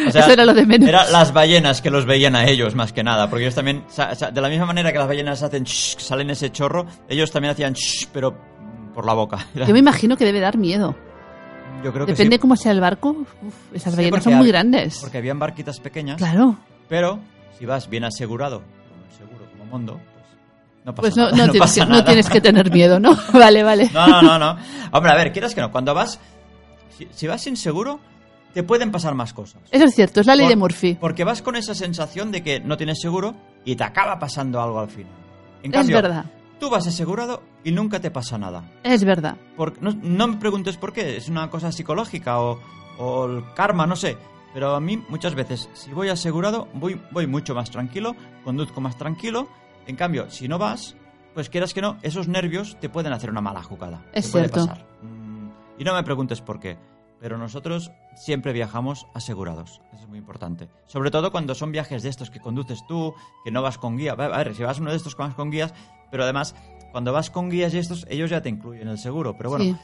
[0.07, 0.89] O sea, eso era lo de menos.
[0.89, 3.85] Era las ballenas que los veían a ellos más que nada, porque ellos también,
[4.33, 7.75] de la misma manera que las ballenas hacen shh, salen ese chorro, ellos también hacían
[7.75, 8.35] shh, pero
[8.95, 9.47] por la boca.
[9.55, 10.95] Yo me imagino que debe dar miedo.
[11.85, 13.11] yo creo que Depende sí, cómo sea el barco.
[13.11, 14.99] Uf, esas Sí, ballenas son muy hab- grandes.
[15.01, 16.57] porque habían barquitas pequeñas, Claro.
[16.89, 17.19] pero
[17.59, 20.27] si vas bien asegurado, como seguro como Mondo, pues
[20.85, 21.37] no pasa Pues no, nada.
[21.37, 22.05] no, tienes, pasa que, no nada.
[22.05, 23.19] tienes que tener miedo, ¿no?
[23.35, 23.91] vale, vale.
[23.93, 24.57] No, no, no, no.
[24.93, 26.19] Hombre, a ver, quieras que no, cuando vas,
[26.97, 28.01] si, si vas sin seguro,
[28.55, 29.63] te pueden pasar más cosas.
[29.71, 30.95] Eso es cierto, es la ley Por- de Murphy.
[31.01, 33.35] Porque vas con esa sensación de que no tienes seguro
[33.65, 35.13] y te acaba pasando algo al final.
[35.63, 36.25] En Es cambio, verdad.
[36.59, 38.65] tú vas asegurado y nunca te pasa nada.
[38.83, 39.37] Es verdad.
[39.57, 42.59] Por- no, no me preguntes por qué, es una cosa psicológica o,
[42.99, 44.17] o el karma, no sé.
[44.55, 48.99] Pero a mí muchas veces, si voy asegurado, voy, voy mucho más tranquilo, conduzco más
[48.99, 49.49] tranquilo.
[49.87, 50.95] En cambio, si no vas,
[51.33, 54.03] pues quieras que no, esos nervios te pueden hacer una mala jugada.
[54.13, 54.67] Es Te puede cierto.
[54.67, 54.85] pasar.
[55.01, 56.77] Mm, Y no me preguntes por qué.
[57.23, 59.81] Pero nosotros siempre viajamos asegurados.
[59.93, 60.69] Eso es muy importante.
[60.87, 64.13] Sobre todo cuando son viajes de estos que conduces tú, que no vas con guía.
[64.15, 65.73] A ver, si vas uno de estos que vas con guías,
[66.11, 66.57] pero además,
[66.91, 69.37] cuando vas con guías y estos, ellos ya te incluyen el seguro.
[69.37, 69.77] Pero bueno, Sí.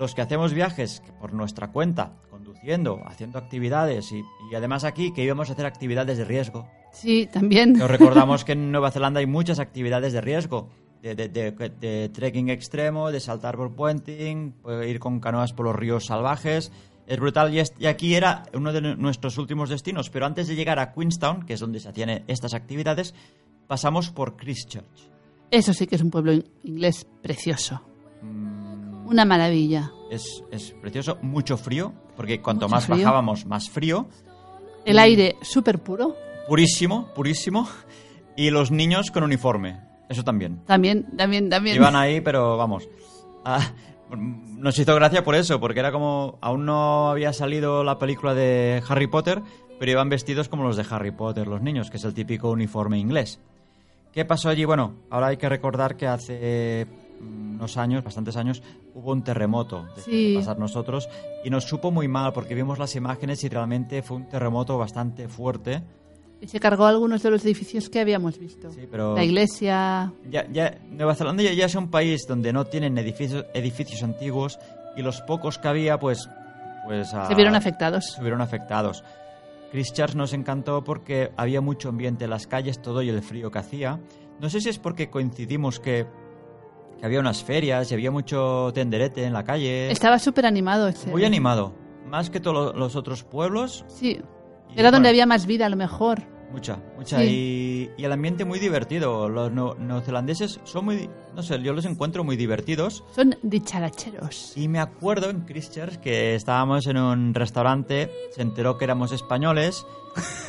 [0.00, 5.22] los que hacemos viajes por nuestra cuenta, conduciendo, haciendo actividades y, y además aquí que
[5.22, 6.66] íbamos a hacer actividades de riesgo.
[6.92, 7.74] Sí, también.
[7.74, 10.70] Nos recordamos que en Nueva Zelanda hay muchas actividades de riesgo.
[11.14, 14.54] De, de, de- de trekking extremo, de saltar por puenting,
[14.86, 16.72] ir con canoas por los ríos salvajes.
[17.06, 20.10] Es brutal y, es- y aquí era uno de nuestros últimos destinos.
[20.10, 23.14] Pero antes de llegar a Queenstown, que es donde se hacían estas actividades,
[23.68, 25.10] pasamos por Christchurch.
[25.50, 27.80] Eso sí que es un pueblo in- inglés precioso.
[28.22, 29.92] Mm, Una maravilla.
[30.10, 32.96] Es, es precioso, mucho frío, porque cuanto Mucho más frío.
[32.98, 34.08] bajábamos, más frío.
[34.84, 36.16] El aire súper puro.
[36.48, 37.68] Purísimo, purísimo.
[38.36, 39.80] Y los niños con uniforme.
[40.08, 40.60] Eso también.
[40.66, 41.76] También, también, también.
[41.76, 42.88] Iban ahí, pero vamos.
[43.44, 43.60] Ah,
[44.10, 46.38] nos hizo gracia por eso, porque era como.
[46.40, 49.42] Aún no había salido la película de Harry Potter,
[49.78, 52.98] pero iban vestidos como los de Harry Potter, los niños, que es el típico uniforme
[52.98, 53.40] inglés.
[54.12, 54.64] ¿Qué pasó allí?
[54.64, 56.86] Bueno, ahora hay que recordar que hace
[57.20, 58.62] mm, unos años, bastantes años,
[58.94, 60.32] hubo un terremoto después Sí.
[60.32, 61.08] de pasar nosotros
[61.44, 65.28] y nos supo muy mal porque vimos las imágenes y realmente fue un terremoto bastante
[65.28, 65.82] fuerte.
[66.40, 68.70] Y se cargó algunos de los edificios que habíamos visto.
[68.70, 70.12] Sí, pero La iglesia.
[70.28, 74.58] ya, ya- Nueva Zelanda ya, ya es un país donde no tienen edificios, edificios antiguos
[74.96, 76.28] y los pocos que había, pues,
[76.86, 78.12] pues ah, Se vieron afectados.
[78.14, 79.02] se vieron afectados.
[79.72, 83.58] Christchurch nos encantó porque había mucho ambiente en las calles, todo y el frío que
[83.58, 83.98] hacía.
[84.38, 86.06] No sé si es porque coincidimos que,
[87.00, 89.90] que había unas ferias y había mucho tenderete en la calle.
[89.90, 90.90] Estaba súper animado.
[91.10, 91.74] Muy animado.
[92.08, 93.84] Más que todos los otros pueblos.
[93.88, 94.20] Sí.
[94.74, 96.22] Era donde bueno, había más vida, a lo mejor.
[96.52, 97.18] Mucha, mucha.
[97.18, 97.90] Sí.
[97.96, 99.28] Y, y el ambiente muy divertido.
[99.28, 101.10] Los neo- neozelandeses son muy.
[101.34, 103.02] No sé, yo los encuentro muy divertidos.
[103.14, 104.52] Son dicharacheros.
[104.56, 109.84] Y me acuerdo en Christchurch que estábamos en un restaurante, se enteró que éramos españoles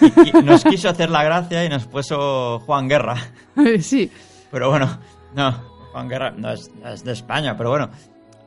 [0.01, 3.15] y, nos quiso hacer la gracia y nos puso Juan Guerra.
[3.82, 4.10] sí.
[4.51, 4.99] Pero bueno,
[5.36, 5.51] no,
[5.91, 7.89] Juan Guerra no es, no es de España, pero bueno.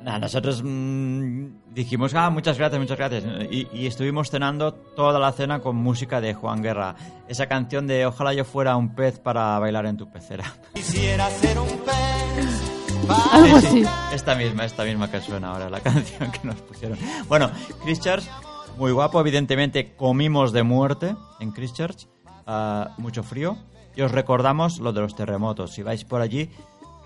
[0.02, 3.24] Nada, nosotros mm, dijimos, ah, muchas gracias, muchas gracias.
[3.50, 6.94] Y, y estuvimos cenando toda la cena con música de Juan Guerra.
[7.28, 10.44] Esa canción de Ojalá yo fuera un pez para bailar en tu pecera.
[10.74, 12.80] Quisiera ser un pez.
[13.32, 14.14] Algo Sí, sí, así.
[14.14, 16.98] Esta misma, esta misma que suena ahora, la canción que nos pusieron.
[17.28, 17.50] Bueno,
[17.82, 18.24] Christchurch,
[18.76, 22.08] muy guapo, evidentemente comimos de muerte en Christchurch,
[22.46, 23.56] ah, mucho frío.
[23.96, 25.72] Y os recordamos lo de los terremotos.
[25.72, 26.48] Si vais por allí,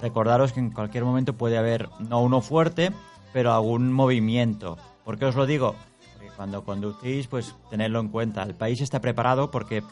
[0.00, 2.92] recordaros que en cualquier momento puede haber, no uno fuerte,
[3.32, 4.76] pero algún movimiento.
[5.04, 5.74] ¿Por qué os lo digo?
[6.14, 8.42] Porque cuando conducís, pues tenedlo en cuenta.
[8.42, 9.82] El país está preparado porque,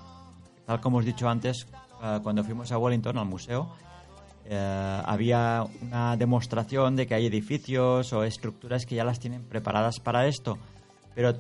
[0.67, 1.67] tal como os he dicho antes,
[2.01, 3.69] ah, cuando fuimos a Wellington, al museo,
[4.45, 10.01] eh, había una demostración de que hay edificios o estructuras que ya las tienen preparadas
[10.01, 10.59] para esto.
[11.15, 11.35] Pero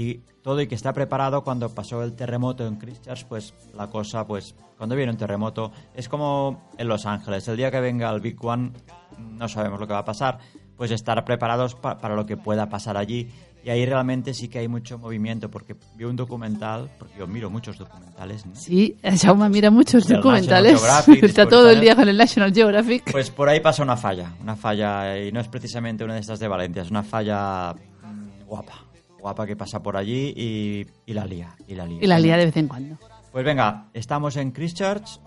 [0.00, 4.24] y todo y que está preparado cuando pasó el terremoto en Christchurch, pues la cosa,
[4.26, 7.48] pues cuando viene un terremoto es como en Los Ángeles.
[7.48, 8.70] El día que venga el Big One
[9.18, 10.38] no sabemos lo que va a pasar.
[10.76, 13.28] Pues estar preparados pa- para lo que pueda pasar allí.
[13.64, 17.50] Y ahí realmente sí que hay mucho movimiento porque vi un documental, porque yo miro
[17.50, 18.54] muchos documentales, ¿no?
[18.54, 20.80] Sí, Jaume mira muchos Del documentales.
[21.22, 23.10] Está todo el día con el National Geographic.
[23.10, 26.38] Pues por ahí pasa una falla, una falla, y no es precisamente una de estas
[26.38, 28.84] de Valencia, es una falla mm, guapa,
[29.20, 31.98] guapa que pasa por allí y, y la lía, y la lía.
[32.00, 32.98] Y la lía de vez en cuando.
[33.32, 35.20] Pues venga, estamos en Christchurch,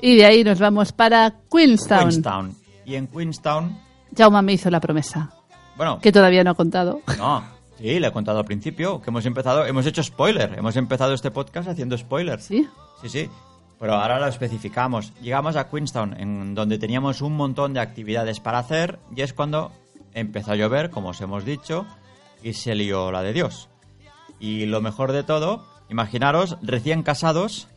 [0.00, 2.00] Y de ahí nos vamos para Queenstown.
[2.08, 3.78] Queenstown, y en Queenstown,
[4.16, 5.30] Jaume me hizo la promesa,
[5.76, 7.00] bueno, que todavía no ha contado.
[7.18, 7.44] no,
[7.78, 11.30] sí, le he contado al principio, que hemos empezado, hemos hecho spoiler, hemos empezado este
[11.30, 12.44] podcast haciendo spoilers.
[12.44, 12.66] ¿Sí?
[13.02, 13.28] Sí, sí.
[13.78, 15.14] Pero ahora lo especificamos.
[15.22, 19.72] Llegamos a Queenstown, en donde teníamos un montón de actividades para hacer, y es cuando
[20.12, 21.86] empezó a llover, como os hemos dicho,
[22.42, 23.68] y se lió la de Dios.
[24.38, 27.68] Y lo mejor de todo, imaginaros, recién casados,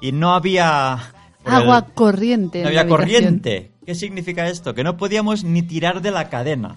[0.00, 0.98] y no había...
[1.46, 2.62] el- Agua corriente.
[2.62, 3.70] no había corriente.
[3.86, 4.74] ¿Qué significa esto?
[4.74, 6.76] Que no podíamos ni tirar de la cadena.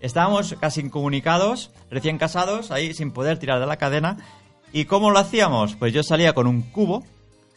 [0.00, 4.16] Estábamos casi incomunicados, recién casados, ahí sin poder tirar de la cadena.
[4.72, 5.74] ¿Y cómo lo hacíamos?
[5.76, 7.02] Pues yo salía con un cubo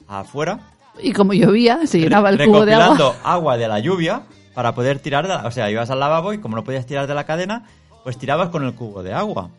[0.08, 0.60] afuera,
[1.02, 3.16] Y como llovía, se llenaba el cubo de agua.
[3.24, 4.24] agua de la lluvia
[4.56, 5.46] para poder tirar de la...
[5.46, 7.66] O sea, ibas al lavabo y como no podías tirar de la cadena,
[8.04, 9.50] pues tirabas con el cubo de agua.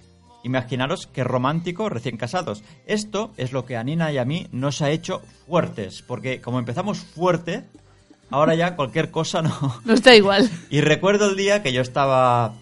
[0.45, 2.65] Imaginaros qué romántico recién casados.
[2.87, 6.59] Esto es lo que a Nina y a mí nos ha hecho fuertes, porque como
[6.59, 7.65] empezamos fuerte,
[8.31, 9.53] ahora ya cualquier cosa no...
[9.85, 10.51] Nos da igual.
[10.71, 12.55] Y recuerdo el día que yo estaba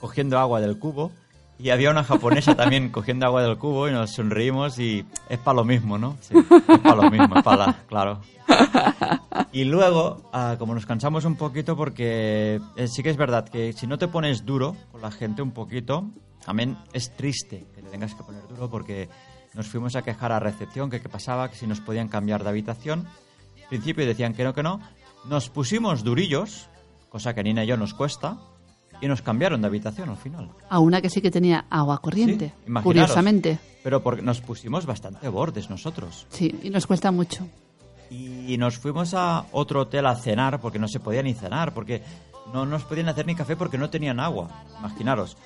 [0.00, 1.12] cogiendo agua del cubo
[1.58, 5.56] y había una japonesa también cogiendo agua del cubo y nos sonreímos y es para
[5.56, 6.16] lo mismo, ¿no?
[6.20, 8.20] Sí, es para lo mismo, es para la, claro.
[9.52, 13.72] Y luego, ah, como nos cansamos un poquito, porque eh, sí que es verdad que
[13.72, 16.10] si no te pones duro con la gente un poquito,
[16.44, 19.08] también es triste que te tengas que poner duro porque
[19.54, 22.50] nos fuimos a quejar a recepción que qué pasaba, que si nos podían cambiar de
[22.50, 23.06] habitación.
[23.62, 24.80] Al principio decían que no, que no.
[25.24, 26.68] Nos pusimos durillos,
[27.08, 28.38] cosa que a Nina y yo nos cuesta,
[29.00, 30.50] y nos cambiaron de habitación al final.
[30.68, 33.58] A una que sí que tenía agua corriente, Sí, curiosamente.
[33.82, 36.26] Pero porque nos pusimos bastante bordes nosotros.
[36.30, 37.46] Sí, y nos cuesta mucho.
[38.10, 42.02] Y nos fuimos a otro hotel a cenar porque no se podía ni cenar, porque
[42.52, 45.36] no nos podían hacer ni café porque no tenían agua, imaginaros.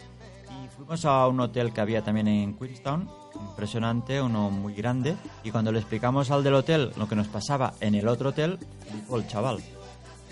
[0.49, 5.51] Y fuimos a un hotel que había también en Queenstown, impresionante, uno muy grande, y
[5.51, 8.59] cuando le explicamos al del hotel lo que nos pasaba en el otro hotel,
[8.93, 9.59] dijo el chaval.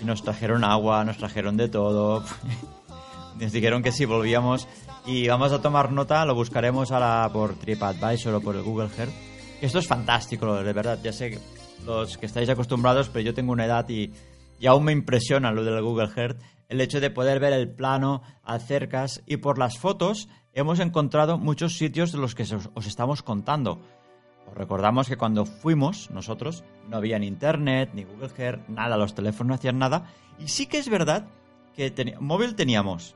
[0.01, 2.23] Y nos trajeron agua, nos trajeron de todo.
[3.39, 4.67] Nos dijeron que si volvíamos
[5.07, 9.11] y vamos a tomar nota, lo buscaremos ahora por TripAdvisor o por el Google Earth.
[9.59, 10.99] Esto es fantástico, de verdad.
[11.01, 11.39] Ya sé que
[11.85, 14.11] los que estáis acostumbrados, pero yo tengo una edad y,
[14.59, 16.41] y aún me impresiona lo del Google Earth.
[16.69, 21.77] El hecho de poder ver el plano acercas y por las fotos hemos encontrado muchos
[21.77, 23.81] sitios de los que os, os estamos contando.
[24.47, 29.15] Os recordamos que cuando fuimos nosotros no había ni internet, ni Google Earth, nada, los
[29.15, 30.05] teléfonos no hacían nada.
[30.39, 31.27] Y sí que es verdad
[31.75, 33.15] que móvil teníamos.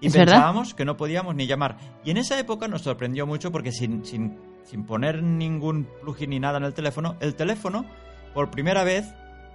[0.00, 1.78] Y pensábamos que no podíamos ni llamar.
[2.04, 6.40] Y en esa época nos sorprendió mucho porque sin, sin, sin poner ningún plugin ni
[6.40, 7.84] nada en el teléfono, el teléfono,
[8.34, 9.06] por primera vez,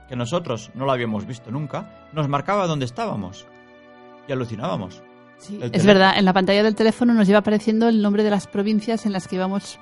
[0.07, 3.45] que nosotros no lo habíamos visto nunca, nos marcaba dónde estábamos.
[4.27, 5.01] Y alucinábamos.
[5.37, 8.47] Sí, es verdad, en la pantalla del teléfono nos iba apareciendo el nombre de las
[8.47, 9.79] provincias en las que íbamos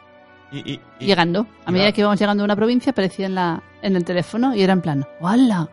[0.51, 1.47] Y, y- y- llegando.
[1.65, 4.61] A medida que íbamos llegando a una provincia aparecía en, la, en el teléfono y
[4.61, 5.67] era en plan, ¡Hala!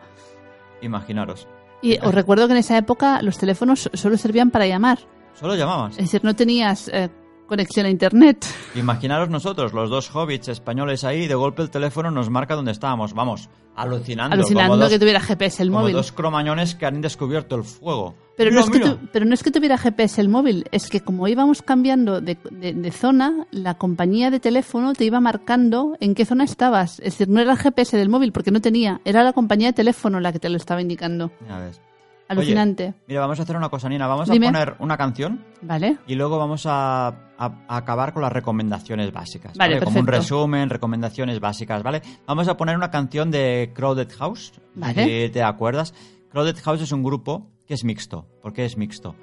[0.81, 1.47] Imaginaros.
[1.81, 4.99] Y os recuerdo que en esa época los teléfonos solo servían para llamar.
[5.33, 5.91] Solo llamabas.
[5.93, 7.09] Es decir, no tenías eh,
[7.45, 8.45] conexión a internet.
[8.75, 12.71] Imaginaros nosotros, los dos hobbits españoles ahí, y de golpe el teléfono nos marca dónde
[12.71, 13.13] estábamos.
[13.13, 14.33] Vamos, alucinando.
[14.35, 15.93] Alucinando dos- que tuviera GPS el como móvil.
[15.95, 18.15] dos cromañones que han descubierto el fuego.
[18.37, 20.99] Pero no, es que tu- pero no es que tuviera GPS el móvil, es que
[21.01, 26.15] como íbamos cambiando de, de- de zona, la compañía de teléfono te iba marcando en
[26.15, 26.99] qué zona estabas.
[26.99, 29.73] Es decir, no era el GPS del móvil porque no tenía, era la compañía de
[29.73, 31.31] teléfono la que te lo estaba indicando.
[31.47, 31.79] Ya ves.
[32.27, 32.83] Alucinante.
[32.87, 34.07] Oye, mira, vamos a hacer una cosa, Nina.
[34.07, 34.47] Vamos Dime.
[34.47, 35.97] a poner una canción ¿Vale?
[36.07, 39.55] y luego vamos a, a- a acabar con las recomendaciones básicas.
[39.57, 42.01] Vale, Como un resumen, recomendaciones básicas, ¿vale?
[42.25, 44.53] Vamos a poner una canción de Crowded House.
[44.73, 45.25] Vale.
[45.27, 45.93] Si te acuerdas.
[46.31, 48.25] Crowded House es un grupo que es mixto.
[48.41, 49.15] ¿Por qué es mixto?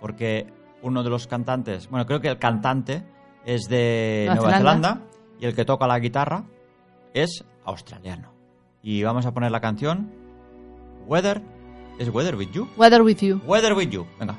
[0.00, 0.52] Porque
[0.82, 3.04] uno de los cantantes, bueno, creo que el cantante
[3.44, 4.88] es de Nueva Nueva, Zelanda.
[4.88, 5.06] Zelanda.
[5.40, 6.44] y el que toca la guitarra
[7.14, 8.32] es australiano.
[8.82, 10.12] Y vamos a poner la canción
[11.06, 11.42] Weather.
[12.00, 12.66] ¿Es Weather with You?
[12.78, 13.42] Weather with you.
[13.44, 14.06] Weather with You.
[14.18, 14.34] Venga.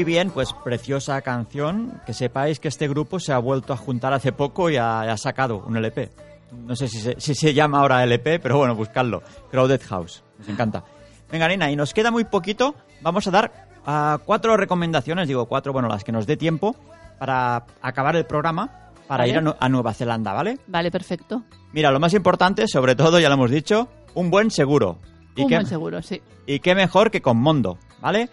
[0.00, 2.00] Muy bien, pues preciosa canción.
[2.06, 5.16] Que sepáis que este grupo se ha vuelto a juntar hace poco y ha, ha
[5.18, 6.10] sacado un LP.
[6.52, 9.22] No sé si se, si se llama ahora LP, pero bueno, buscadlo.
[9.50, 10.24] Crowded House.
[10.38, 10.84] Nos encanta.
[11.30, 12.74] Venga, Nina, y nos queda muy poquito.
[13.02, 16.74] Vamos a dar ah, cuatro recomendaciones, digo cuatro, bueno, las que nos dé tiempo
[17.18, 19.32] para acabar el programa, para Vale.
[19.32, 20.58] ir a, a Nueva Zelanda, ¿vale?
[20.66, 21.42] Vale, perfecto.
[21.74, 24.96] Mira, lo más importante, sobre todo, ya lo hemos dicho, un buen seguro.
[25.36, 26.22] ¿Y Un qué- buen seguro, sí.
[26.46, 28.30] y qué mejor que con Mondo, ¿vale?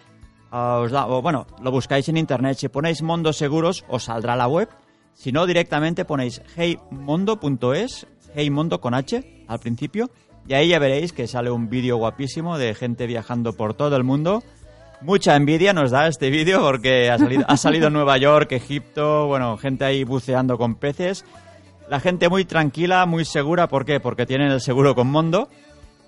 [0.50, 4.48] Os da- o, bueno, lo buscáis en internet, si ponéis Mondo Seguros os saldrá la
[4.48, 4.68] web
[5.14, 10.10] Si no, directamente ponéis heymondo.es, heymondo con H al principio,
[10.46, 14.04] y ahí ya veréis que sale un vídeo guapísimo de gente viajando por todo el
[14.04, 14.42] mundo.
[15.00, 19.56] Mucha envidia nos da este vídeo porque ha salido, ha salido Nueva York, Egipto, bueno,
[19.56, 21.24] gente ahí buceando con peces.
[21.88, 23.98] La gente muy tranquila, muy segura, ¿por qué?
[24.00, 25.48] Porque tienen el seguro con Mondo.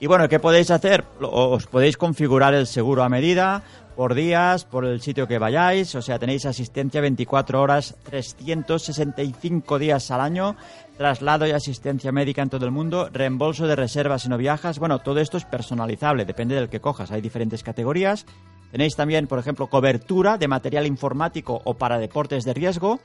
[0.02, 1.04] Y bueno, ¿qué podéis hacer?
[1.20, 3.62] Os podéis configurar el seguro a medida,
[3.96, 5.94] por días, por el sitio que vayáis.
[5.94, 10.56] O sea, tenéis asistencia 24 horas, 365 días al año,
[10.96, 14.78] traslado y asistencia médica en todo el mundo, reembolso de reservas si no viajas.
[14.78, 17.10] Bueno, todo esto es personalizable, depende del que cojas.
[17.10, 18.24] Hay diferentes categorías.
[18.72, 23.00] Tenéis también, por ejemplo, cobertura de material informático o para deportes de riesgo.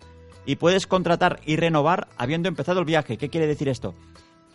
[0.46, 3.18] Y puedes contratar y renovar habiendo empezado el viaje.
[3.18, 3.96] ¿Qué quiere decir esto?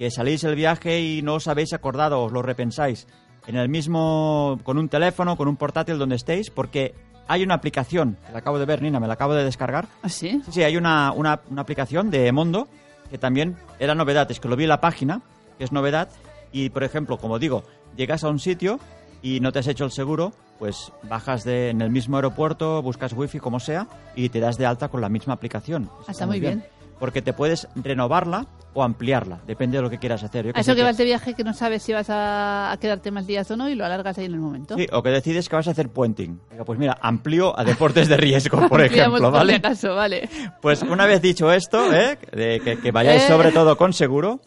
[0.01, 3.07] Que salís el viaje y no os habéis acordado, os lo repensáis
[3.47, 6.95] en el mismo, con un teléfono, con un portátil donde estéis, porque
[7.29, 9.89] hay una aplicación, que la acabo de ver, Nina, me la acabo de descargar.
[10.03, 10.41] ¿Ah, sí?
[10.51, 12.67] Sí, hay una, una, una aplicación de Mondo
[13.11, 15.21] que también era novedad, es que lo vi en la página,
[15.59, 16.09] que es novedad,
[16.51, 17.63] y por ejemplo, como digo,
[17.95, 18.81] llegas a un sitio
[19.21, 23.13] y no te has hecho el seguro, pues bajas de, en el mismo aeropuerto, buscas
[23.13, 23.87] wifi como sea,
[24.17, 25.91] y te das de alta con la misma aplicación.
[26.01, 26.65] Eso Ah, está muy bien.
[26.99, 30.47] Porque te puedes renovarla o ampliarla, depende de lo que quieras hacer.
[30.47, 32.09] Yo que A sé eso que que- vas de viaje que no sabes si vas
[32.11, 34.77] a, a quedarte más días o no y lo alargas ahí en el momento.
[34.77, 36.41] Sí, o que decides que vas a hacer puenting.
[36.65, 39.57] Pues mira, amplío a deportes de riesgo, por ejemplo, por ¿vale?
[39.57, 40.29] acaso, vale.
[40.63, 42.19] Pues una vez dicho esto, ¿eh?
[42.33, 43.29] de que, que vayáis Eh.
[43.29, 44.41] sobre todo con seguro,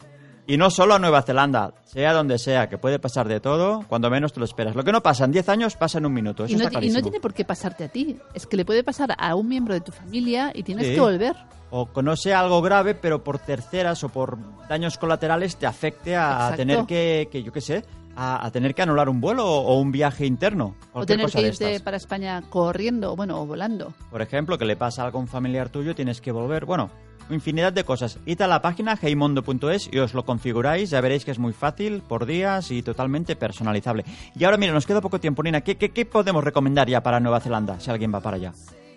[0.46, 4.10] y no solo a Nueva Zelanda, sea donde sea, que puede pasar de todo, cuando
[4.10, 4.74] menos te lo esperas.
[4.74, 6.70] Lo que no pasa en 10 años pasa en un minuto, eso Y no, está
[6.80, 7.02] ti- y no clarísimo.
[7.10, 8.16] tiene por qué pasarte a ti.
[8.34, 10.94] Es que le puede pasar a un miembro de tu familia y tienes Sí.
[10.94, 11.34] que volver.
[11.70, 14.38] O que no sea algo grave, pero por terceras o por
[14.68, 16.56] daños colaterales te afecte a Exacto.
[16.56, 17.84] tener que, que, yo qué sé,
[18.16, 20.76] a, a tener que anular un vuelo o, o un viaje interno.
[20.92, 23.92] O tener cosa que irte para España corriendo, bueno, o volando.
[24.10, 26.64] Por ejemplo, que le pasa algo a un familiar tuyo, tienes que volver.
[26.64, 26.90] Bueno,
[27.30, 28.18] infinidad de cosas.
[28.26, 30.90] Id a la página heymondo.es y os lo configuráis.
[30.90, 34.04] Ya veréis que es muy fácil, por días y totalmente personalizable.
[34.36, 35.62] Y ahora, mira, nos queda poco tiempo, Nina.
[35.62, 38.52] ¿Qué, qué, qué podemos recomendar ya para Nueva Zelanda, si alguien va para allá?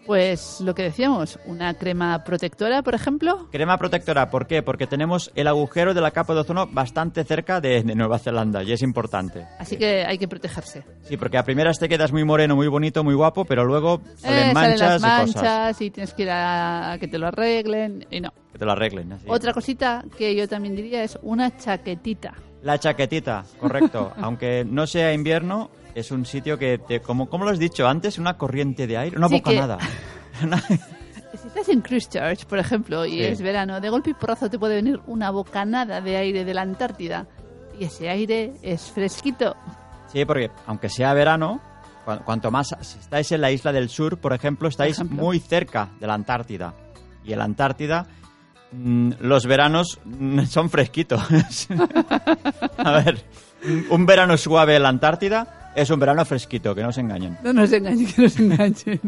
[0.08, 3.48] Pues lo que decíamos, una crema protectora, por ejemplo.
[3.52, 4.64] Crema protectora, ¿por qué?
[4.64, 8.64] Porque tenemos el agujero de la capa de ozono bastante cerca de, de Nueva Zelanda
[8.64, 9.46] y es importante.
[9.60, 10.84] Así que hay que protegerse.
[11.04, 14.38] Sí, porque a primeras te quedas muy moreno, muy bonito, muy guapo, pero luego salen
[14.38, 15.36] Eh, salen manchas las y cosas.
[15.44, 18.06] manchas y tienes que ir a que te lo arreglen.
[18.10, 18.32] Y no.
[18.54, 19.12] Que te lo arreglen.
[19.12, 19.26] así.
[19.28, 22.34] Otra cosita que yo también diría es una chaquetita.
[22.64, 24.14] La chaquetita, correcto.
[24.22, 25.70] Aunque no sea invierno,
[26.00, 29.18] es un sitio que, te, como, como lo has dicho antes, una corriente de aire,
[29.18, 29.78] una Sí, bocanada.
[31.40, 33.24] Si estás en Christchurch, por ejemplo, y Sí.
[33.24, 36.62] es verano, de golpe y porrazo te puede venir una bocanada de aire de la
[36.62, 37.28] Antártida.
[37.80, 39.56] Y ese aire es fresquito.
[40.12, 41.62] sí, porque aunque sea verano,
[42.06, 45.18] cu- cuanto más, si estáis en la isla del sur, por ejemplo, estáis ejemplo.
[45.24, 46.74] muy cerca de la Antártida.
[47.24, 48.08] Y en la Antártida,
[48.72, 51.22] mm, los veranos mm, son fresquitos.
[52.78, 53.24] A ver,
[53.92, 57.38] un verano suave en la Antártida es un verano fresquito, que no se engañen.
[57.44, 59.00] No nos engañen, que nos enganchen.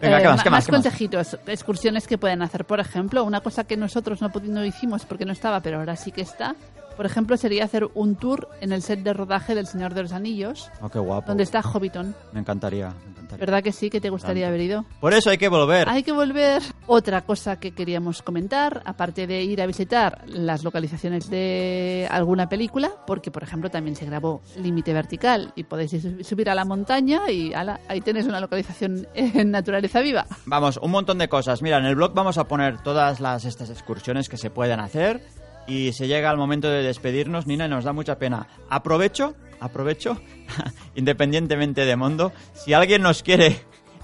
[0.00, 0.36] Venga, Eh, ¿qué más?
[0.38, 0.66] ma- ¿Qué más?
[0.66, 0.82] ¿Qué más?
[0.82, 2.64] consejitos, excursiones que pueden hacer.
[2.64, 6.10] Por ejemplo, una cosa que nosotros no, no hicimos porque no estaba, pero ahora sí
[6.12, 6.54] que está.
[6.96, 10.12] Por ejemplo, sería hacer un tour en el set de rodaje del Señor de los
[10.12, 11.26] Anillos, Oh, qué guapo.
[11.28, 12.14] donde está Hobbiton.
[12.32, 13.38] Me encantaría, me encantaría.
[13.38, 13.88] ¿Verdad que sí?
[13.90, 14.84] Que te gustaría haber ido.
[15.00, 15.88] Por eso hay que volver.
[15.88, 16.62] Hay que volver.
[16.86, 22.90] Otra cosa que queríamos comentar, aparte de ir a visitar las localizaciones de alguna película,
[23.06, 27.30] porque por ejemplo también se grabó Límite Vertical y podéis ir- subir a la montaña
[27.30, 30.26] y ala, ahí tenéis una localización en naturaleza viva.
[30.46, 31.62] Vamos, un montón de cosas.
[31.62, 35.22] Mira, en el blog vamos a poner todas las estas excursiones que se pueden hacer
[35.66, 38.46] y se llega al momento de despedirnos, Nina, nos da mucha pena.
[38.68, 40.20] Aprovecho, aprovecho,
[40.94, 43.60] independientemente de Mondo, si alguien nos quiere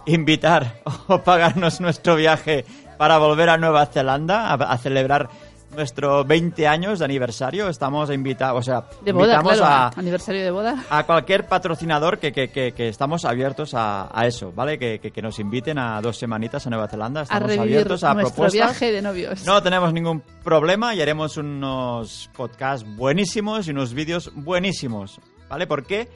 [0.07, 2.65] invitar o pagarnos nuestro viaje
[2.97, 5.29] para volver a Nueva Zelanda a celebrar
[5.75, 10.43] nuestro 20 años de aniversario, estamos invitados, o sea, De boda, invitamos claro, a, aniversario
[10.43, 10.85] de boda.
[10.89, 14.79] a cualquier patrocinador que, que- que- que estamos abiertos a, a eso, ¿vale?
[14.79, 17.23] Que, que- nos inviten a dos semanitas a Nueva Zelanda.
[17.23, 18.53] Estamos abiertos a propuestas.
[18.53, 19.45] viaje de novios.
[19.45, 25.66] No tenemos ningún problema y haremos unos podcasts buenísimos y unos vídeos buenísimos, ¿vale?
[25.66, 26.09] ¿Por qué?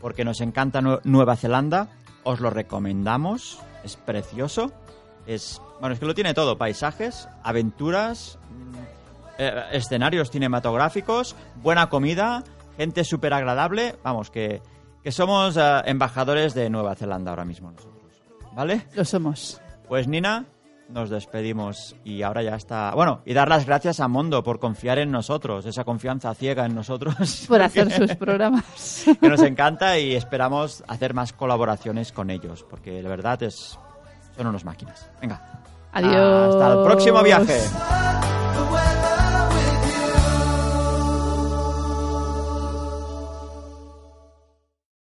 [0.00, 1.88] Porque nos encanta Nue- Nueva Zelanda,
[2.22, 4.72] os lo recomendamos, es precioso,
[5.26, 5.60] es...
[5.80, 8.38] Bueno, es que lo tiene todo, paisajes, aventuras,
[9.38, 12.44] eh, escenarios cinematográficos, buena comida,
[12.76, 14.62] gente súper agradable, vamos, que,
[15.02, 18.22] que somos eh, embajadores de Nueva Zelanda ahora mismo nosotros,
[18.54, 18.86] ¿vale?
[18.94, 19.60] Lo somos.
[19.88, 20.46] Pues Nina,
[20.88, 22.92] nos despedimos y ahora ya está.
[22.94, 26.74] Bueno, y dar las gracias a Mondo por confiar en nosotros, esa confianza ciega en
[26.74, 27.44] nosotros.
[27.48, 29.04] Por hacer sus programas.
[29.20, 33.78] que nos encanta y esperamos hacer más colaboraciones con ellos, porque de verdad es
[34.36, 35.08] son unos máquinas.
[35.20, 35.40] Venga,
[35.92, 36.54] Adiós.
[36.54, 37.60] Hasta el próximo viaje.